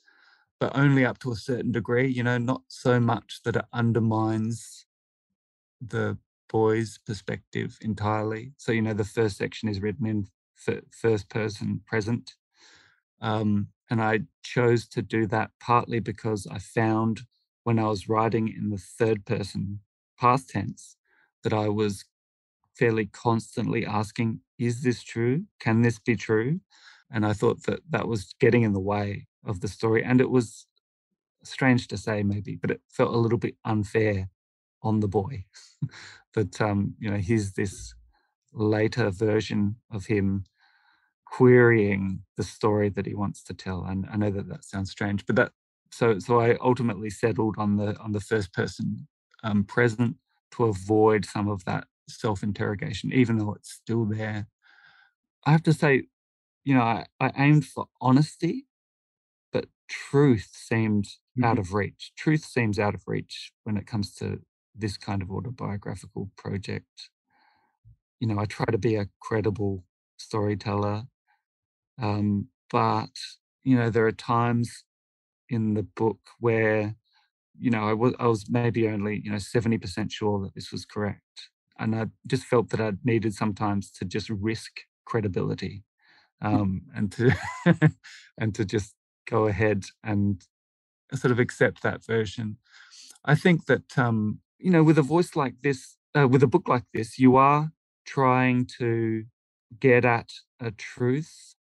but 0.60 0.76
only 0.76 1.06
up 1.06 1.20
to 1.20 1.32
a 1.32 1.36
certain 1.36 1.72
degree, 1.72 2.08
you 2.08 2.24
know, 2.24 2.38
not 2.38 2.62
so 2.68 3.00
much 3.00 3.42
that 3.44 3.56
it 3.56 3.66
undermines 3.74 4.86
the 5.82 6.18
boy's 6.50 7.00
perspective 7.06 7.78
entirely. 7.82 8.54
So, 8.58 8.72
you 8.72 8.82
know, 8.82 8.94
the 8.94 9.04
first 9.04 9.38
section 9.38 9.70
is 9.70 9.82
written 9.82 10.06
in 10.06 10.28
first 10.92 11.30
person 11.30 11.82
present. 11.86 12.36
Um, 13.22 13.68
and 13.90 14.02
I 14.02 14.22
chose 14.44 14.88
to 14.90 15.02
do 15.02 15.28
that 15.28 15.52
partly 15.60 16.00
because 16.00 16.48
I 16.48 16.60
found 16.60 17.22
when 17.64 17.80
I 17.80 17.88
was 17.88 18.10
writing 18.10 18.48
in 18.48 18.70
the 18.70 18.78
third 18.78 19.26
person 19.26 19.80
past 20.20 20.50
tense 20.50 20.96
that 21.44 21.54
I 21.54 21.70
was 21.70 22.06
fairly 22.76 23.06
constantly 23.06 23.86
asking, 23.86 24.42
is 24.58 24.84
this 24.84 25.04
true? 25.04 25.46
Can 25.60 25.82
this 25.82 26.00
be 26.00 26.16
true? 26.16 26.60
And 27.12 27.26
I 27.26 27.34
thought 27.34 27.64
that 27.64 27.82
that 27.90 28.08
was 28.08 28.34
getting 28.40 28.64
in 28.64 28.74
the 28.74 28.80
way 28.80 29.28
of 29.46 29.62
the 29.62 29.68
story. 29.68 30.04
And 30.04 30.20
it 30.20 30.30
was 30.30 30.68
strange 31.44 31.88
to 31.90 31.98
say, 31.98 32.24
maybe, 32.24 32.56
but 32.56 32.72
it 32.72 32.82
felt 32.90 33.14
a 33.14 33.18
little 33.18 33.38
bit 33.38 33.56
unfair 33.64 34.30
on 34.82 35.00
the 35.00 35.08
boy 35.08 35.46
that, 36.34 36.60
um, 36.60 36.96
you 37.00 37.10
know, 37.10 37.18
he's 37.18 37.54
this 37.54 37.94
later 38.54 39.10
version 39.10 39.76
of 39.92 40.06
him 40.06 40.46
querying 41.36 42.22
the 42.38 42.44
story 42.44 42.88
that 42.88 43.06
he 43.06 43.14
wants 43.14 43.44
to 43.44 43.54
tell. 43.54 43.84
And 43.84 44.08
I 44.10 44.16
know 44.16 44.32
that 44.32 44.48
that 44.48 44.64
sounds 44.64 44.92
strange, 44.92 45.26
but 45.26 45.36
that 45.36 45.52
so 45.92 46.18
so 46.20 46.40
I 46.40 46.58
ultimately 46.62 47.10
settled 47.10 47.56
on 47.58 47.76
the 47.76 47.98
on 48.00 48.14
the 48.14 48.22
first 48.22 48.54
person 48.54 49.08
um, 49.44 49.66
present 49.66 50.16
to 50.52 50.66
avoid 50.66 51.26
some 51.26 51.50
of 51.50 51.66
that 51.66 51.88
self 52.08 52.42
interrogation, 52.42 53.12
even 53.12 53.38
though 53.38 53.54
it's 53.54 53.72
still 53.72 54.06
there. 54.06 54.48
I 55.46 55.52
have 55.52 55.64
to 55.64 55.74
say, 55.74 56.04
you 56.64 56.74
know, 56.74 56.82
I, 56.82 57.06
I 57.20 57.32
aimed 57.36 57.66
for 57.66 57.88
honesty, 58.00 58.68
but 59.52 59.66
truth 59.90 60.50
seemed 60.54 61.06
mm-hmm. 61.06 61.44
out 61.44 61.60
of 61.60 61.74
reach. 61.74 62.14
Truth 62.18 62.46
seems 62.46 62.80
out 62.80 62.96
of 62.96 63.04
reach 63.08 63.52
when 63.66 63.76
it 63.76 63.86
comes 63.86 64.16
to 64.16 64.40
this 64.74 64.96
kind 64.96 65.22
of 65.22 65.30
autobiographical 65.30 66.32
project. 66.38 67.10
You 68.22 68.28
know, 68.28 68.40
I 68.40 68.46
try 68.46 68.66
to 68.66 68.78
be 68.78 68.96
a 68.96 69.10
credible 69.20 69.84
storyteller 70.18 71.04
um, 72.02 72.48
but 72.72 73.10
you 73.64 73.76
know, 73.76 73.90
there 73.90 74.06
are 74.06 74.12
times 74.12 74.84
in 75.50 75.74
the 75.74 75.84
book 75.84 76.20
where 76.40 76.96
you 77.58 77.72
know 77.72 77.88
I 77.88 77.94
was 77.94 78.14
I 78.20 78.28
was 78.28 78.50
maybe 78.50 78.88
only 78.88 79.22
you 79.24 79.32
know 79.32 79.38
seventy 79.38 79.78
percent 79.78 80.12
sure 80.12 80.42
that 80.42 80.56
this 80.56 80.72
was 80.72 80.86
correct, 80.86 81.50
and 81.80 81.96
I 81.96 82.08
just 82.28 82.44
felt 82.44 82.70
that 82.70 82.82
I 82.82 82.94
needed 83.04 83.34
sometimes 83.34 83.92
to 83.94 84.06
just 84.06 84.30
risk 84.30 84.82
credibility, 85.06 85.84
hmm. 86.42 86.48
um, 86.48 86.82
and 86.96 87.12
to 87.14 87.32
and 88.38 88.54
to 88.56 88.66
just 88.66 88.94
go 89.28 89.48
ahead 89.48 89.86
and 90.04 90.44
sort 91.14 91.32
of 91.32 91.40
accept 91.40 91.82
that 91.84 92.06
version. 92.06 92.58
I 93.24 93.36
think 93.36 93.66
that 93.66 93.98
um, 93.98 94.40
you 94.60 94.72
know, 94.72 94.84
with 94.84 94.98
a 94.98 95.04
voice 95.04 95.36
like 95.36 95.56
this, 95.64 95.98
uh, 96.18 96.28
with 96.28 96.44
a 96.44 96.48
book 96.48 96.68
like 96.68 96.86
this, 96.94 97.18
you 97.18 97.36
are 97.36 97.72
trying 98.06 98.68
to 98.78 99.26
get 99.80 100.06
at 100.06 100.30
a 100.60 100.72
truth 100.72 101.55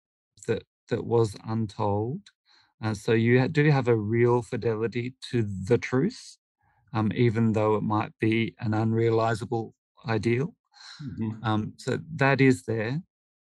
that 0.88 1.04
was 1.04 1.36
untold. 1.46 2.20
Uh, 2.82 2.94
so 2.94 3.12
you 3.12 3.46
do 3.48 3.70
have 3.70 3.88
a 3.88 3.96
real 3.96 4.42
fidelity 4.42 5.14
to 5.30 5.42
the 5.42 5.78
truth, 5.78 6.36
um, 6.92 7.10
even 7.14 7.52
though 7.52 7.76
it 7.76 7.82
might 7.82 8.12
be 8.18 8.54
an 8.60 8.72
unrealizable 8.72 9.72
ideal. 10.06 10.54
Mm-hmm. 11.02 11.44
Um, 11.44 11.72
so 11.78 11.98
that 12.16 12.40
is 12.40 12.64
there, 12.64 13.02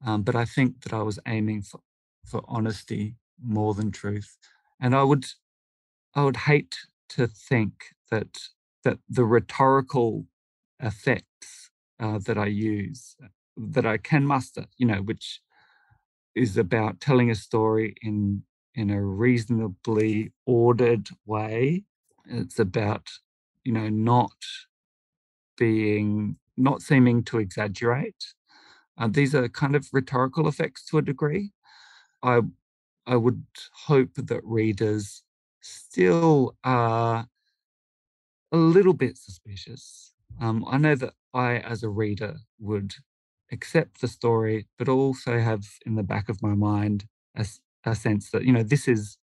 um, 0.06 0.24
but 0.24 0.36
I 0.36 0.46
think 0.46 0.82
that 0.84 0.94
I 0.94 1.02
was 1.02 1.20
aiming 1.28 1.64
for 1.64 1.80
for 2.26 2.42
honesty 2.48 3.16
more 3.44 3.74
than 3.74 3.92
truth, 3.92 4.38
and 4.80 4.96
I 4.96 5.04
would 5.04 5.26
I 6.16 6.24
would 6.24 6.38
hate 6.38 6.78
to 7.10 7.28
think 7.28 7.74
that 8.12 8.38
that 8.84 9.00
the 9.10 9.26
rhetorical 9.26 10.28
effects 10.80 11.72
uh, 12.00 12.20
that 12.20 12.38
I 12.38 12.46
use 12.46 13.16
that 13.58 13.86
I 13.86 13.98
can 13.98 14.26
muster, 14.26 14.66
you 14.78 14.86
know, 14.86 15.02
which 15.02 15.42
is 16.36 16.58
about 16.58 17.00
telling 17.00 17.30
a 17.30 17.36
story 17.36 17.96
in 18.02 18.44
in 18.76 18.90
a 18.90 19.02
reasonably 19.02 20.32
ordered 20.46 21.10
way. 21.26 21.84
It's 22.26 22.60
about, 22.60 23.08
you 23.64 23.72
know, 23.72 23.90
not 23.90 24.32
being, 25.58 26.38
not 26.58 26.82
seeming 26.82 27.24
to 27.26 27.38
exaggerate. 27.38 28.34
Uh, 28.98 29.10
these 29.12 29.36
are 29.36 29.48
kind 29.50 29.76
of 29.76 29.88
rhetorical 29.92 30.48
effects 30.48 30.86
to 30.86 30.98
a 30.98 31.02
degree. 31.02 31.52
I, 32.22 32.42
I 33.06 33.16
would 33.16 33.44
hope 33.86 34.16
that 34.16 34.42
readers 34.44 35.24
still 35.62 36.56
are 36.64 37.28
a 38.52 38.58
little 38.58 38.94
bit 38.94 39.18
suspicious. 39.18 40.14
Um, 40.42 40.66
I 40.68 40.78
know 40.78 40.96
that 40.96 41.14
I, 41.34 41.58
as 41.58 41.84
a 41.84 41.90
reader, 41.90 42.38
would 42.60 42.94
accept 43.54 44.02
the 44.02 44.08
story, 44.08 44.68
but 44.78 44.90
also 44.90 45.40
have 45.40 45.66
in 45.86 45.96
the 45.96 46.04
back 46.04 46.28
of 46.28 46.42
my 46.42 46.56
mind 46.56 47.06
a, 47.38 47.46
a 47.86 47.96
sense 47.96 48.32
that 48.32 48.44
you 48.44 48.52
know 48.52 48.64
this 48.64 48.88
is 48.88 49.18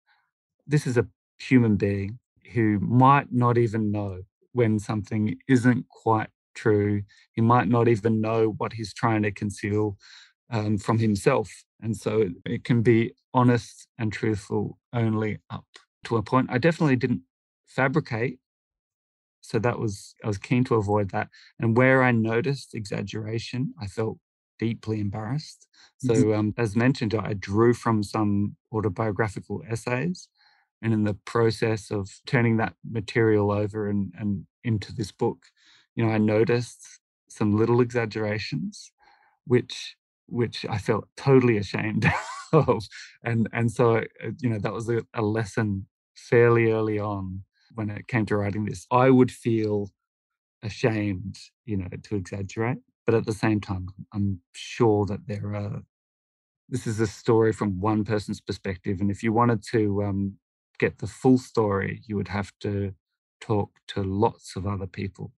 this 0.66 0.87
is 0.87 0.97
a 0.97 1.06
human 1.38 1.76
being 1.76 2.18
who 2.52 2.78
might 2.80 3.32
not 3.32 3.58
even 3.58 3.90
know 3.90 4.20
when 4.52 4.78
something 4.78 5.37
isn't 5.49 5.88
quite 5.88 6.28
true. 6.54 7.02
He 7.32 7.40
might 7.40 7.68
not 7.68 7.88
even 7.88 8.20
know 8.20 8.54
what 8.58 8.73
he's 8.75 8.94
trying 8.94 9.23
to 9.23 9.30
conceal 9.30 9.97
um, 10.50 10.78
from 10.78 10.99
himself, 10.99 11.50
and 11.82 11.97
so 11.97 12.23
it, 12.23 12.32
it 12.44 12.64
can 12.64 12.82
be 12.82 13.12
honest 13.35 13.88
and 13.99 14.12
truthful 14.12 14.78
only 14.92 15.38
up 15.50 15.64
to 16.04 16.16
a 16.16 16.23
point. 16.23 16.49
I 16.50 16.58
definitely 16.58 16.97
didn't 16.97 17.23
fabricate 17.66 18.38
so 19.49 19.59
that 19.59 19.78
was 19.78 20.14
i 20.23 20.26
was 20.26 20.38
keen 20.38 20.62
to 20.62 20.75
avoid 20.75 21.11
that 21.11 21.28
and 21.59 21.76
where 21.76 22.02
i 22.02 22.11
noticed 22.11 22.75
exaggeration 22.75 23.73
i 23.81 23.87
felt 23.87 24.19
deeply 24.59 25.00
embarrassed 25.00 25.67
so 25.99 26.14
mm-hmm. 26.14 26.33
um, 26.33 26.55
as 26.59 26.76
mentioned 26.76 27.14
i 27.14 27.33
drew 27.35 27.73
from 27.73 28.02
some 28.02 28.57
autobiographical 28.73 29.62
essays 29.71 30.28
and 30.83 30.93
in 30.93 31.05
the 31.05 31.14
process 31.25 31.90
of 31.90 32.09
turning 32.26 32.57
that 32.57 32.75
material 32.88 33.50
over 33.50 33.88
and, 33.88 34.12
and 34.19 34.45
into 34.64 34.95
this 34.95 35.12
book 35.12 35.38
you 35.95 36.05
know 36.05 36.12
i 36.12 36.19
noticed 36.19 37.00
some 37.28 37.57
little 37.57 37.81
exaggerations 37.81 38.93
which 39.47 39.97
which 40.26 40.67
i 40.69 40.76
felt 40.76 41.09
totally 41.17 41.57
ashamed 41.57 42.07
of 42.52 42.85
and 43.25 43.49
and 43.52 43.71
so 43.71 43.97
uh, 43.97 44.31
you 44.40 44.50
know 44.50 44.59
that 44.59 44.73
was 44.73 44.88
a, 44.88 45.02
a 45.14 45.23
lesson 45.23 45.87
fairly 46.14 46.73
early 46.73 46.99
on 46.99 47.43
when 47.75 47.90
it 47.90 48.08
came 48.08 48.26
to 48.26 48.37
writing 48.37 48.64
this. 48.64 48.87
I 48.90 49.10
would 49.10 49.30
feel 49.30 49.90
ashamed, 50.62 51.38
you 51.64 51.76
know, 51.76 51.88
to 52.02 52.16
exaggerate, 52.16 52.78
but 53.06 53.14
at 53.14 53.26
the 53.26 53.32
same 53.32 53.60
time, 53.60 53.88
I'm 54.12 54.40
sure 54.52 55.06
that 55.06 55.26
there 55.26 55.54
are. 55.54 55.82
This 56.68 56.87
is 56.87 57.00
a 57.00 57.06
story 57.06 57.52
from 57.52 57.80
one 57.80 58.04
person's 58.04 58.40
perspective, 58.40 59.00
and 59.00 59.10
if 59.10 59.22
you 59.22 59.32
wanted 59.32 59.62
to 59.70 60.02
um, 60.04 60.34
get 60.78 60.98
the 60.98 61.06
full 61.06 61.38
story, 61.38 62.02
you 62.06 62.16
would 62.16 62.28
have 62.28 62.52
to 62.60 62.92
talk 63.40 63.70
to 63.88 64.02
lots 64.02 64.56
of 64.56 64.66
other 64.66 64.87
people. 64.87 65.32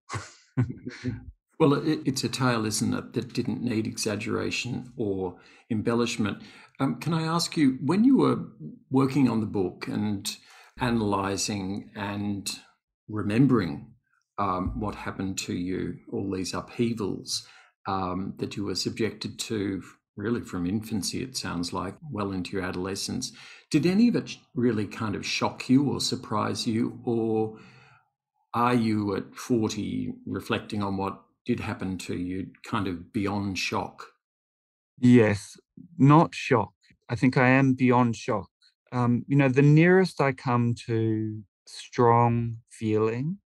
well, 1.60 1.74
it, 1.74 2.00
it's 2.04 2.24
a 2.24 2.28
tale, 2.28 2.66
isn't 2.66 2.94
it, 2.94 3.12
that 3.12 3.32
didn't 3.32 3.62
need 3.62 3.86
exaggeration 3.86 4.92
or 4.96 5.36
embellishment. 5.70 6.42
Um, 6.80 6.96
can 6.96 7.12
I 7.12 7.22
ask 7.22 7.56
you, 7.56 7.78
when 7.84 8.04
you 8.04 8.16
were 8.18 8.38
working 8.90 9.28
on 9.28 9.40
the 9.40 9.46
book 9.46 9.86
and 9.86 10.36
analyzing 10.80 11.90
and 11.94 12.50
remembering 13.08 13.94
um, 14.38 14.80
what 14.80 14.94
happened 14.94 15.38
to 15.38 15.54
you, 15.54 15.98
all 16.12 16.30
these 16.30 16.54
upheavals 16.54 17.46
um, 17.86 18.34
that 18.38 18.56
you 18.56 18.64
were 18.64 18.74
subjected 18.74 19.38
to, 19.38 19.82
really 20.16 20.40
from 20.40 20.66
infancy, 20.66 21.22
it 21.22 21.36
sounds 21.36 21.72
like, 21.72 21.94
well 22.10 22.32
into 22.32 22.52
your 22.52 22.62
adolescence. 22.62 23.32
Did 23.70 23.86
any 23.86 24.08
of 24.08 24.16
it 24.16 24.36
really 24.54 24.86
kind 24.86 25.14
of 25.14 25.26
shock 25.26 25.68
you 25.68 25.90
or 25.90 26.00
surprise 26.00 26.66
you? 26.66 27.00
Or 27.04 27.58
are 28.54 28.74
you 28.74 29.14
at 29.16 29.34
40 29.34 30.14
reflecting 30.26 30.82
on 30.82 30.96
what 30.96 31.20
did 31.46 31.60
happen 31.60 31.98
to 31.98 32.16
you 32.16 32.48
kind 32.64 32.88
of 32.88 33.12
beyond 33.12 33.58
shock? 33.58 34.06
Yes, 34.98 35.56
not 35.98 36.34
shock. 36.34 36.72
I 37.08 37.16
think 37.16 37.36
I 37.36 37.48
am 37.48 37.74
beyond 37.74 38.16
shock 38.16 38.49
um, 38.92 39.24
you 39.26 39.36
know, 39.36 39.48
the 39.48 39.62
nearest 39.62 40.20
I 40.20 40.32
come 40.32 40.74
to 40.86 41.42
strong 41.66 42.58
feeling 42.68 43.38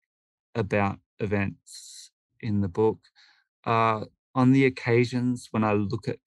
about 0.54 0.98
events 1.18 2.10
in 2.40 2.60
the 2.60 2.68
book 2.68 2.98
are 3.64 4.06
on 4.34 4.52
the 4.52 4.66
occasions 4.66 5.48
when 5.50 5.64
I 5.64 5.72
look 5.72 6.08
at 6.08 6.18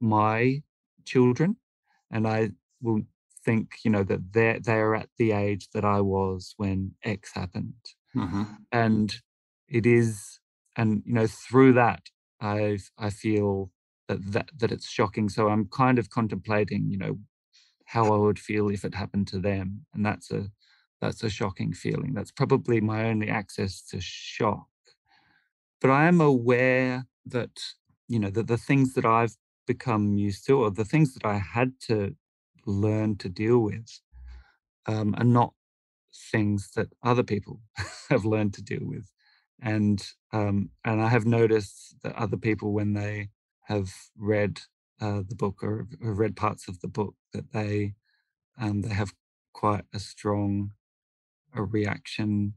my 0.00 0.62
children 1.04 1.56
and 2.10 2.26
I 2.26 2.50
will 2.80 3.02
think, 3.44 3.78
you 3.84 3.90
know, 3.90 4.04
that 4.04 4.32
they 4.32 4.60
they 4.64 4.74
are 4.74 4.94
at 4.94 5.08
the 5.18 5.32
age 5.32 5.68
that 5.74 5.84
I 5.84 6.00
was 6.00 6.54
when 6.56 6.92
X 7.04 7.32
happened. 7.34 7.74
Mm-hmm. 8.14 8.42
And 8.70 9.14
it 9.68 9.86
is, 9.86 10.38
and 10.76 11.02
you 11.06 11.14
know, 11.14 11.26
through 11.26 11.72
that 11.74 12.02
I 12.40 12.78
I 12.98 13.10
feel 13.10 13.70
that, 14.08 14.32
that 14.32 14.50
that 14.58 14.72
it's 14.72 14.88
shocking. 14.88 15.28
So 15.28 15.48
I'm 15.48 15.66
kind 15.66 15.98
of 15.98 16.10
contemplating, 16.10 16.90
you 16.90 16.98
know, 16.98 17.18
how 17.92 18.12
I 18.12 18.16
would 18.16 18.38
feel 18.38 18.70
if 18.70 18.84
it 18.84 18.94
happened 18.94 19.28
to 19.28 19.38
them. 19.38 19.86
And 19.94 20.04
that's 20.04 20.30
a 20.30 20.50
that's 21.00 21.22
a 21.22 21.30
shocking 21.30 21.72
feeling. 21.74 22.14
That's 22.14 22.30
probably 22.30 22.80
my 22.80 23.04
only 23.10 23.28
access 23.28 23.82
to 23.90 24.00
shock. 24.00 24.68
But 25.80 25.90
I 25.90 26.06
am 26.06 26.20
aware 26.20 27.06
that, 27.26 27.58
you 28.08 28.18
know, 28.18 28.30
that 28.30 28.46
the 28.46 28.56
things 28.56 28.94
that 28.94 29.04
I've 29.04 29.36
become 29.66 30.16
used 30.16 30.46
to 30.46 30.58
or 30.60 30.70
the 30.70 30.84
things 30.84 31.14
that 31.14 31.24
I 31.26 31.38
had 31.38 31.72
to 31.88 32.14
learn 32.66 33.16
to 33.18 33.28
deal 33.28 33.58
with 33.58 34.00
um, 34.86 35.14
are 35.18 35.24
not 35.24 35.54
things 36.32 36.70
that 36.76 36.88
other 37.02 37.22
people 37.22 37.60
have 38.10 38.24
learned 38.24 38.54
to 38.54 38.62
deal 38.62 38.84
with. 38.84 39.10
And 39.60 40.04
um, 40.32 40.70
and 40.84 41.00
I 41.00 41.08
have 41.08 41.26
noticed 41.26 41.96
that 42.02 42.16
other 42.16 42.36
people, 42.36 42.72
when 42.72 42.94
they 42.94 43.28
have 43.64 43.90
read 44.16 44.60
uh, 45.02 45.22
the 45.28 45.34
book 45.36 45.62
or 45.62 45.88
have 46.02 46.18
read 46.24 46.36
parts 46.36 46.68
of 46.68 46.80
the 46.80 46.88
book 46.88 47.16
that 47.34 47.52
they 47.52 47.94
um, 48.58 48.82
they 48.82 48.94
have 48.94 49.12
quite 49.52 49.84
a 49.94 49.98
strong 49.98 50.72
a 51.54 51.62
reaction. 51.64 52.54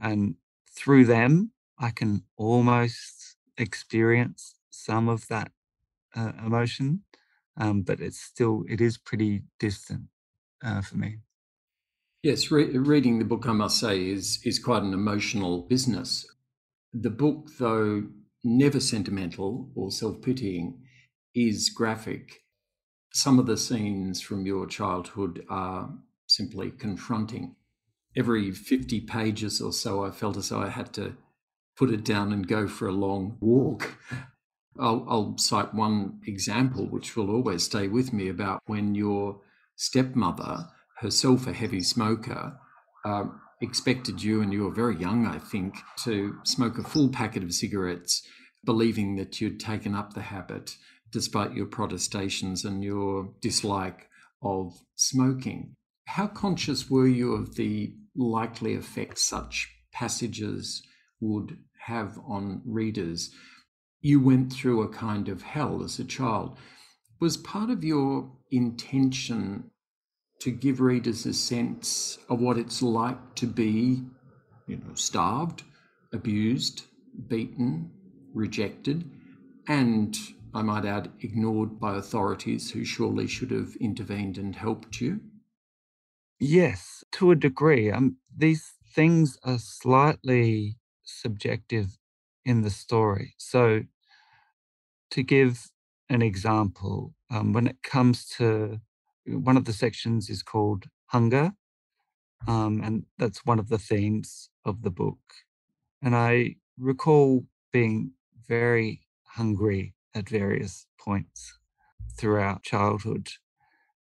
And 0.00 0.36
through 0.68 1.06
them 1.06 1.52
i 1.78 1.90
can 1.90 2.24
almost 2.36 3.36
experience 3.58 4.56
some 4.70 5.08
of 5.08 5.28
that 5.28 5.52
uh, 6.16 6.32
emotion 6.44 7.04
um, 7.56 7.82
but 7.82 8.00
it's 8.00 8.20
still 8.20 8.64
it 8.68 8.80
is 8.80 8.98
pretty 8.98 9.42
distant 9.60 10.04
uh, 10.64 10.82
for 10.82 10.96
me. 10.96 11.18
Yes 12.22 12.50
re- 12.50 12.76
reading 12.78 13.18
the 13.18 13.24
book 13.24 13.46
i 13.46 13.52
must 13.52 13.78
say 13.78 14.08
is 14.10 14.40
is 14.44 14.58
quite 14.58 14.82
an 14.82 14.94
emotional 14.94 15.62
business. 15.62 16.26
The 16.92 17.10
book 17.10 17.50
though 17.58 18.08
never 18.44 18.80
sentimental 18.80 19.70
or 19.74 19.90
self-pitying 19.90 20.82
is 21.34 21.70
graphic. 21.70 22.42
Some 23.12 23.38
of 23.38 23.46
the 23.46 23.56
scenes 23.56 24.20
from 24.20 24.46
your 24.46 24.66
childhood 24.66 25.44
are 25.48 25.90
simply 26.26 26.70
confronting. 26.70 27.56
Every 28.16 28.50
50 28.52 29.00
pages 29.02 29.60
or 29.60 29.72
so, 29.72 30.04
I 30.04 30.10
felt 30.10 30.36
as 30.36 30.48
though 30.48 30.60
I 30.60 30.68
had 30.68 30.92
to 30.94 31.16
put 31.76 31.90
it 31.90 32.04
down 32.04 32.32
and 32.32 32.46
go 32.46 32.68
for 32.68 32.86
a 32.86 32.92
long 32.92 33.36
walk. 33.40 33.98
I'll, 34.78 35.04
I'll 35.08 35.38
cite 35.38 35.74
one 35.74 36.20
example, 36.26 36.86
which 36.86 37.16
will 37.16 37.30
always 37.30 37.64
stay 37.64 37.88
with 37.88 38.12
me, 38.12 38.28
about 38.28 38.62
when 38.66 38.94
your 38.94 39.40
stepmother, 39.76 40.68
herself 40.98 41.46
a 41.46 41.52
heavy 41.52 41.82
smoker, 41.82 42.58
uh, 43.04 43.24
expected 43.60 44.22
you, 44.22 44.42
and 44.42 44.52
you 44.52 44.64
were 44.64 44.74
very 44.74 44.96
young, 44.96 45.26
I 45.26 45.38
think, 45.38 45.76
to 46.04 46.36
smoke 46.44 46.78
a 46.78 46.82
full 46.84 47.08
packet 47.08 47.42
of 47.42 47.52
cigarettes, 47.52 48.22
believing 48.64 49.16
that 49.16 49.40
you'd 49.40 49.60
taken 49.60 49.94
up 49.94 50.14
the 50.14 50.22
habit 50.22 50.76
despite 51.14 51.54
your 51.54 51.64
protestations 51.64 52.64
and 52.64 52.82
your 52.82 53.32
dislike 53.40 54.08
of 54.42 54.76
smoking. 54.96 55.76
How 56.06 56.26
conscious 56.26 56.90
were 56.90 57.06
you 57.06 57.34
of 57.34 57.54
the 57.54 57.94
likely 58.16 58.74
effect 58.74 59.20
such 59.20 59.70
passages 59.92 60.82
would 61.20 61.56
have 61.86 62.18
on 62.26 62.62
readers? 62.66 63.30
You 64.00 64.20
went 64.20 64.52
through 64.52 64.82
a 64.82 64.88
kind 64.88 65.28
of 65.28 65.42
hell 65.42 65.84
as 65.84 66.00
a 66.00 66.04
child. 66.04 66.58
Was 67.20 67.36
part 67.36 67.70
of 67.70 67.84
your 67.84 68.32
intention 68.50 69.70
to 70.40 70.50
give 70.50 70.80
readers 70.80 71.24
a 71.26 71.32
sense 71.32 72.18
of 72.28 72.40
what 72.40 72.58
it's 72.58 72.82
like 72.82 73.36
to 73.36 73.46
be, 73.46 74.02
you 74.66 74.78
know, 74.78 74.94
starved, 74.94 75.62
abused, 76.12 76.86
beaten, 77.28 77.92
rejected, 78.34 79.08
and 79.68 80.18
I 80.54 80.62
might 80.62 80.86
add, 80.86 81.12
ignored 81.20 81.78
by 81.80 81.96
authorities 81.96 82.70
who 82.70 82.84
surely 82.84 83.26
should 83.26 83.50
have 83.50 83.76
intervened 83.76 84.38
and 84.38 84.56
helped 84.56 85.00
you? 85.00 85.20
Yes, 86.38 87.04
to 87.12 87.30
a 87.30 87.36
degree. 87.36 87.90
Um, 87.90 88.18
these 88.36 88.72
things 88.94 89.38
are 89.44 89.58
slightly 89.58 90.76
subjective 91.02 91.98
in 92.44 92.62
the 92.62 92.70
story. 92.70 93.34
So, 93.38 93.82
to 95.10 95.22
give 95.22 95.70
an 96.08 96.22
example, 96.22 97.14
um, 97.30 97.52
when 97.52 97.66
it 97.66 97.82
comes 97.82 98.26
to 98.28 98.80
one 99.26 99.56
of 99.56 99.64
the 99.64 99.72
sections 99.72 100.28
is 100.28 100.42
called 100.42 100.86
Hunger, 101.06 101.52
um, 102.46 102.80
and 102.82 103.06
that's 103.18 103.44
one 103.46 103.58
of 103.58 103.68
the 103.68 103.78
themes 103.78 104.50
of 104.64 104.82
the 104.82 104.90
book. 104.90 105.18
And 106.02 106.14
I 106.16 106.56
recall 106.78 107.46
being 107.72 108.12
very 108.46 109.02
hungry 109.24 109.93
at 110.14 110.28
various 110.28 110.86
points 110.98 111.58
throughout 112.16 112.62
childhood 112.62 113.28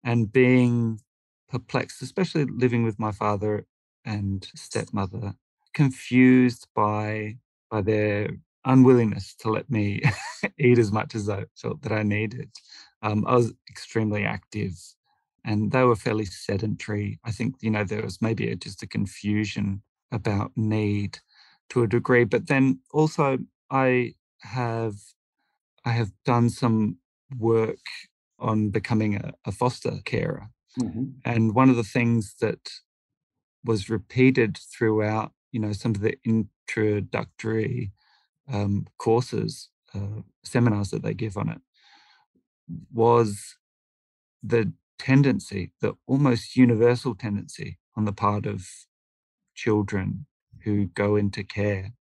and 0.04 0.32
being 0.32 1.00
perplexed, 1.48 2.02
especially 2.02 2.44
living 2.44 2.84
with 2.84 2.98
my 2.98 3.12
father 3.12 3.66
and 4.04 4.48
stepmother, 4.54 5.34
confused 5.74 6.66
by 6.74 7.36
by 7.70 7.80
their 7.80 8.30
unwillingness 8.64 9.34
to 9.34 9.50
let 9.50 9.70
me 9.70 10.02
eat 10.58 10.78
as 10.78 10.92
much 10.92 11.14
as 11.14 11.28
I 11.28 11.44
felt 11.56 11.82
that 11.82 11.92
I 11.92 12.02
needed. 12.02 12.50
Um, 13.02 13.24
I 13.26 13.34
was 13.34 13.52
extremely 13.68 14.24
active 14.24 14.74
and 15.44 15.72
they 15.72 15.82
were 15.82 15.96
fairly 15.96 16.24
sedentary. 16.26 17.18
I 17.24 17.32
think, 17.32 17.56
you 17.60 17.70
know, 17.70 17.84
there 17.84 18.02
was 18.02 18.22
maybe 18.22 18.50
a, 18.50 18.56
just 18.56 18.82
a 18.82 18.86
confusion 18.86 19.82
about 20.12 20.52
need 20.56 21.18
to 21.70 21.82
a 21.82 21.88
degree. 21.88 22.24
But 22.24 22.46
then 22.48 22.80
also 22.92 23.38
I 23.70 24.14
have 24.42 24.94
I 25.84 25.90
have 25.92 26.12
done 26.24 26.50
some 26.50 26.98
work 27.38 27.78
on 28.38 28.70
becoming 28.70 29.16
a, 29.16 29.32
a 29.46 29.52
foster 29.52 29.98
carer. 30.04 30.48
Mm-hmm. 30.78 31.04
And 31.24 31.54
one 31.54 31.70
of 31.70 31.76
the 31.76 31.84
things 31.84 32.34
that 32.40 32.70
was 33.64 33.90
repeated 33.90 34.58
throughout, 34.58 35.32
you 35.52 35.60
know, 35.60 35.72
some 35.72 35.94
of 35.94 36.00
the 36.00 36.16
introductory 36.24 37.92
um, 38.52 38.86
courses, 38.98 39.68
uh, 39.94 40.22
seminars 40.44 40.90
that 40.90 41.02
they 41.02 41.14
give 41.14 41.36
on 41.36 41.48
it, 41.48 41.60
was 42.92 43.56
the 44.42 44.72
tendency, 44.98 45.72
the 45.80 45.94
almost 46.06 46.56
universal 46.56 47.14
tendency 47.14 47.78
on 47.96 48.04
the 48.04 48.12
part 48.12 48.46
of 48.46 48.66
children 49.54 50.26
who 50.64 50.86
go 50.86 51.16
into 51.16 51.44
care 51.44 51.92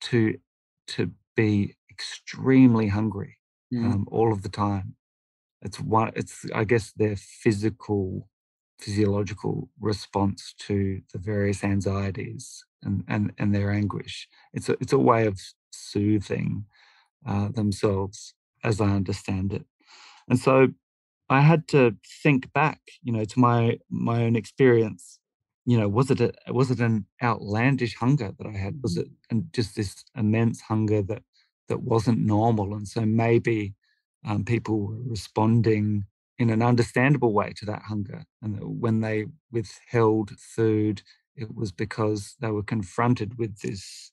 to 0.00 0.38
to 0.86 1.12
be 1.36 1.74
extremely 1.94 2.88
hungry 2.88 3.32
mm. 3.72 3.84
um, 3.84 4.06
all 4.10 4.32
of 4.32 4.42
the 4.42 4.48
time. 4.48 4.96
It's 5.62 5.80
one. 5.80 6.12
It's 6.14 6.44
I 6.54 6.64
guess 6.64 6.92
their 6.92 7.16
physical, 7.16 8.28
physiological 8.78 9.70
response 9.80 10.54
to 10.66 10.76
the 11.12 11.18
various 11.18 11.64
anxieties 11.64 12.64
and 12.82 13.04
and 13.08 13.32
and 13.38 13.54
their 13.54 13.70
anguish. 13.70 14.28
It's 14.52 14.68
a 14.68 14.74
it's 14.82 14.92
a 14.92 14.98
way 15.10 15.26
of 15.26 15.40
soothing 15.70 16.66
uh, 17.26 17.48
themselves, 17.48 18.34
as 18.62 18.80
I 18.80 18.90
understand 19.00 19.52
it. 19.52 19.64
And 20.28 20.38
so 20.38 20.68
I 21.28 21.40
had 21.40 21.66
to 21.68 21.96
think 22.22 22.52
back, 22.52 22.80
you 23.02 23.12
know, 23.12 23.24
to 23.24 23.38
my 23.38 23.78
my 23.88 24.24
own 24.24 24.36
experience. 24.36 25.18
You 25.66 25.78
know, 25.78 25.88
was 25.88 26.10
it 26.10 26.20
a, 26.20 26.30
was 26.52 26.70
it 26.70 26.80
an 26.80 27.06
outlandish 27.22 27.94
hunger 27.96 28.30
that 28.36 28.46
I 28.46 28.56
had? 28.64 28.80
Was 28.82 28.98
it 28.98 29.08
and 29.30 29.50
just 29.54 29.76
this 29.76 30.04
immense 30.14 30.60
hunger 30.60 31.00
that 31.10 31.22
that 31.68 31.82
wasn't 31.82 32.18
normal? 32.20 32.74
And 32.74 32.86
so 32.88 33.02
maybe 33.02 33.74
um, 34.26 34.44
people 34.44 34.80
were 34.80 35.02
responding 35.04 36.06
in 36.38 36.50
an 36.50 36.62
understandable 36.62 37.32
way 37.32 37.52
to 37.56 37.64
that 37.66 37.82
hunger, 37.82 38.24
and 38.42 38.58
when 38.80 39.00
they 39.00 39.26
withheld 39.52 40.32
food, 40.38 41.02
it 41.36 41.54
was 41.54 41.70
because 41.72 42.34
they 42.40 42.50
were 42.50 42.62
confronted 42.62 43.38
with 43.38 43.60
this 43.60 44.10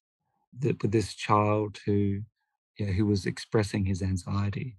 with 0.64 0.92
this 0.92 1.14
child 1.14 1.80
who, 1.86 2.22
yeah, 2.78 2.88
who 2.88 3.06
was 3.06 3.26
expressing 3.26 3.86
his 3.86 4.02
anxiety 4.02 4.78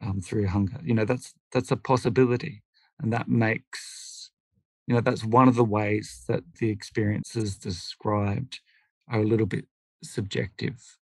um, 0.00 0.20
through 0.20 0.48
hunger. 0.48 0.80
You 0.82 0.94
know, 0.94 1.04
that's 1.04 1.34
that's 1.52 1.70
a 1.70 1.76
possibility, 1.76 2.62
and 3.00 3.12
that 3.12 3.28
makes 3.28 4.30
you 4.86 4.94
know 4.94 5.00
that's 5.00 5.24
one 5.24 5.48
of 5.48 5.54
the 5.56 5.64
ways 5.64 6.24
that 6.28 6.42
the 6.60 6.70
experiences 6.70 7.56
described 7.56 8.60
are 9.08 9.20
a 9.20 9.26
little 9.26 9.46
bit 9.46 9.66
subjective. 10.02 10.98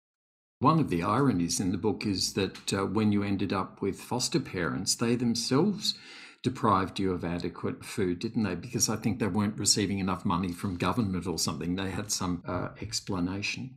One 0.60 0.78
of 0.78 0.90
the 0.90 1.02
ironies 1.02 1.58
in 1.58 1.72
the 1.72 1.78
book 1.78 2.04
is 2.04 2.34
that 2.34 2.72
uh, 2.72 2.84
when 2.84 3.12
you 3.12 3.22
ended 3.22 3.52
up 3.52 3.80
with 3.80 4.00
foster 4.00 4.38
parents, 4.38 4.94
they 4.94 5.16
themselves 5.16 5.94
deprived 6.42 6.98
you 6.98 7.12
of 7.12 7.24
adequate 7.24 7.82
food, 7.82 8.18
didn't 8.18 8.42
they? 8.42 8.54
Because 8.54 8.88
I 8.88 8.96
think 8.96 9.18
they 9.18 9.26
weren't 9.26 9.58
receiving 9.58 9.98
enough 9.98 10.24
money 10.24 10.52
from 10.52 10.76
government 10.76 11.26
or 11.26 11.38
something. 11.38 11.76
They 11.76 11.90
had 11.90 12.12
some 12.12 12.42
uh, 12.46 12.68
explanation. 12.80 13.76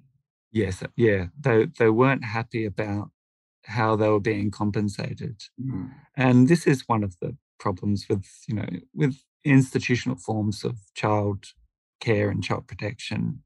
Yes, 0.51 0.83
yeah, 0.95 1.27
they 1.39 1.65
they 1.65 1.89
weren't 1.89 2.25
happy 2.25 2.65
about 2.65 3.09
how 3.65 3.95
they 3.95 4.09
were 4.09 4.19
being 4.19 4.51
compensated. 4.51 5.41
Mm. 5.59 5.91
And 6.15 6.47
this 6.47 6.67
is 6.67 6.83
one 6.87 7.03
of 7.03 7.15
the 7.21 7.37
problems 7.59 8.07
with, 8.09 8.27
you 8.47 8.55
know, 8.55 8.67
with 8.93 9.15
institutional 9.45 10.17
forms 10.17 10.63
of 10.63 10.77
child 10.93 11.45
care 11.99 12.29
and 12.29 12.43
child 12.43 12.67
protection 12.67 13.43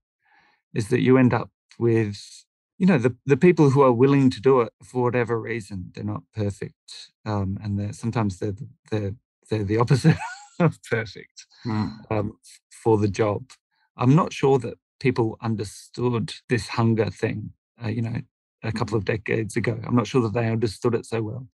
is 0.74 0.90
that 0.90 1.02
you 1.02 1.18
end 1.18 1.34
up 1.34 1.52
with, 1.80 2.46
you 2.78 2.86
know, 2.86 2.98
the, 2.98 3.16
the 3.26 3.38
people 3.38 3.70
who 3.70 3.82
are 3.82 3.92
willing 3.92 4.30
to 4.30 4.42
do 4.42 4.62
it 4.62 4.72
for 4.84 5.04
whatever 5.04 5.40
reason. 5.40 5.92
They're 5.94 6.04
not 6.04 6.24
perfect. 6.36 7.12
Um, 7.26 7.58
and 7.64 7.80
they're 7.80 7.94
sometimes 7.94 8.40
they're, 8.40 8.54
they're, 8.92 9.16
they're 9.50 9.64
the 9.64 9.78
opposite 9.78 10.18
of 10.60 10.78
perfect 10.84 11.46
mm. 11.66 11.92
um, 12.12 12.34
for 12.72 12.98
the 12.98 13.08
job. 13.08 13.52
I'm 13.98 14.16
not 14.16 14.32
sure 14.34 14.60
that 14.60 14.76
people 15.00 15.38
understood 15.42 16.34
this 16.50 16.68
hunger 16.68 17.10
thing. 17.10 17.52
Uh, 17.84 17.90
you 17.90 18.02
know, 18.02 18.22
a 18.64 18.72
couple 18.72 18.98
of 18.98 19.06
decades 19.06 19.56
ago. 19.56 19.80
I'm 19.86 19.96
not 19.96 20.08
sure 20.08 20.22
that 20.22 20.34
they 20.34 20.48
understood 20.48 20.96
it 20.96 21.06
so 21.06 21.22
well. 21.22 21.48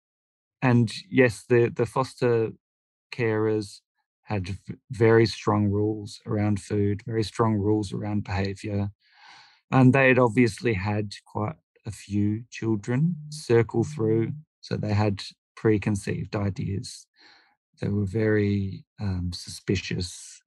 And 0.62 0.92
yes, 1.10 1.44
the, 1.48 1.70
the 1.70 1.86
foster 1.86 2.52
carers 3.12 3.82
had 4.24 4.58
very 4.92 5.26
strong 5.26 5.68
rules 5.68 6.22
around 6.26 6.62
food, 6.62 7.02
very 7.06 7.24
strong 7.24 7.56
rules 7.56 7.92
around 7.92 8.24
behavior. 8.24 8.90
And 9.72 9.94
they 9.94 10.10
had 10.10 10.20
obviously 10.20 10.76
had 10.76 11.14
quite 11.26 11.56
a 11.86 11.92
few 11.92 12.44
children 12.52 13.16
circle 13.30 13.84
through. 13.86 14.34
So 14.62 14.78
they 14.78 14.94
had 14.94 15.24
preconceived 15.56 16.36
ideas. 16.36 17.08
They 17.82 17.90
were 17.90 18.06
very 18.06 18.86
um, 19.02 19.32
suspicious. 19.34 20.42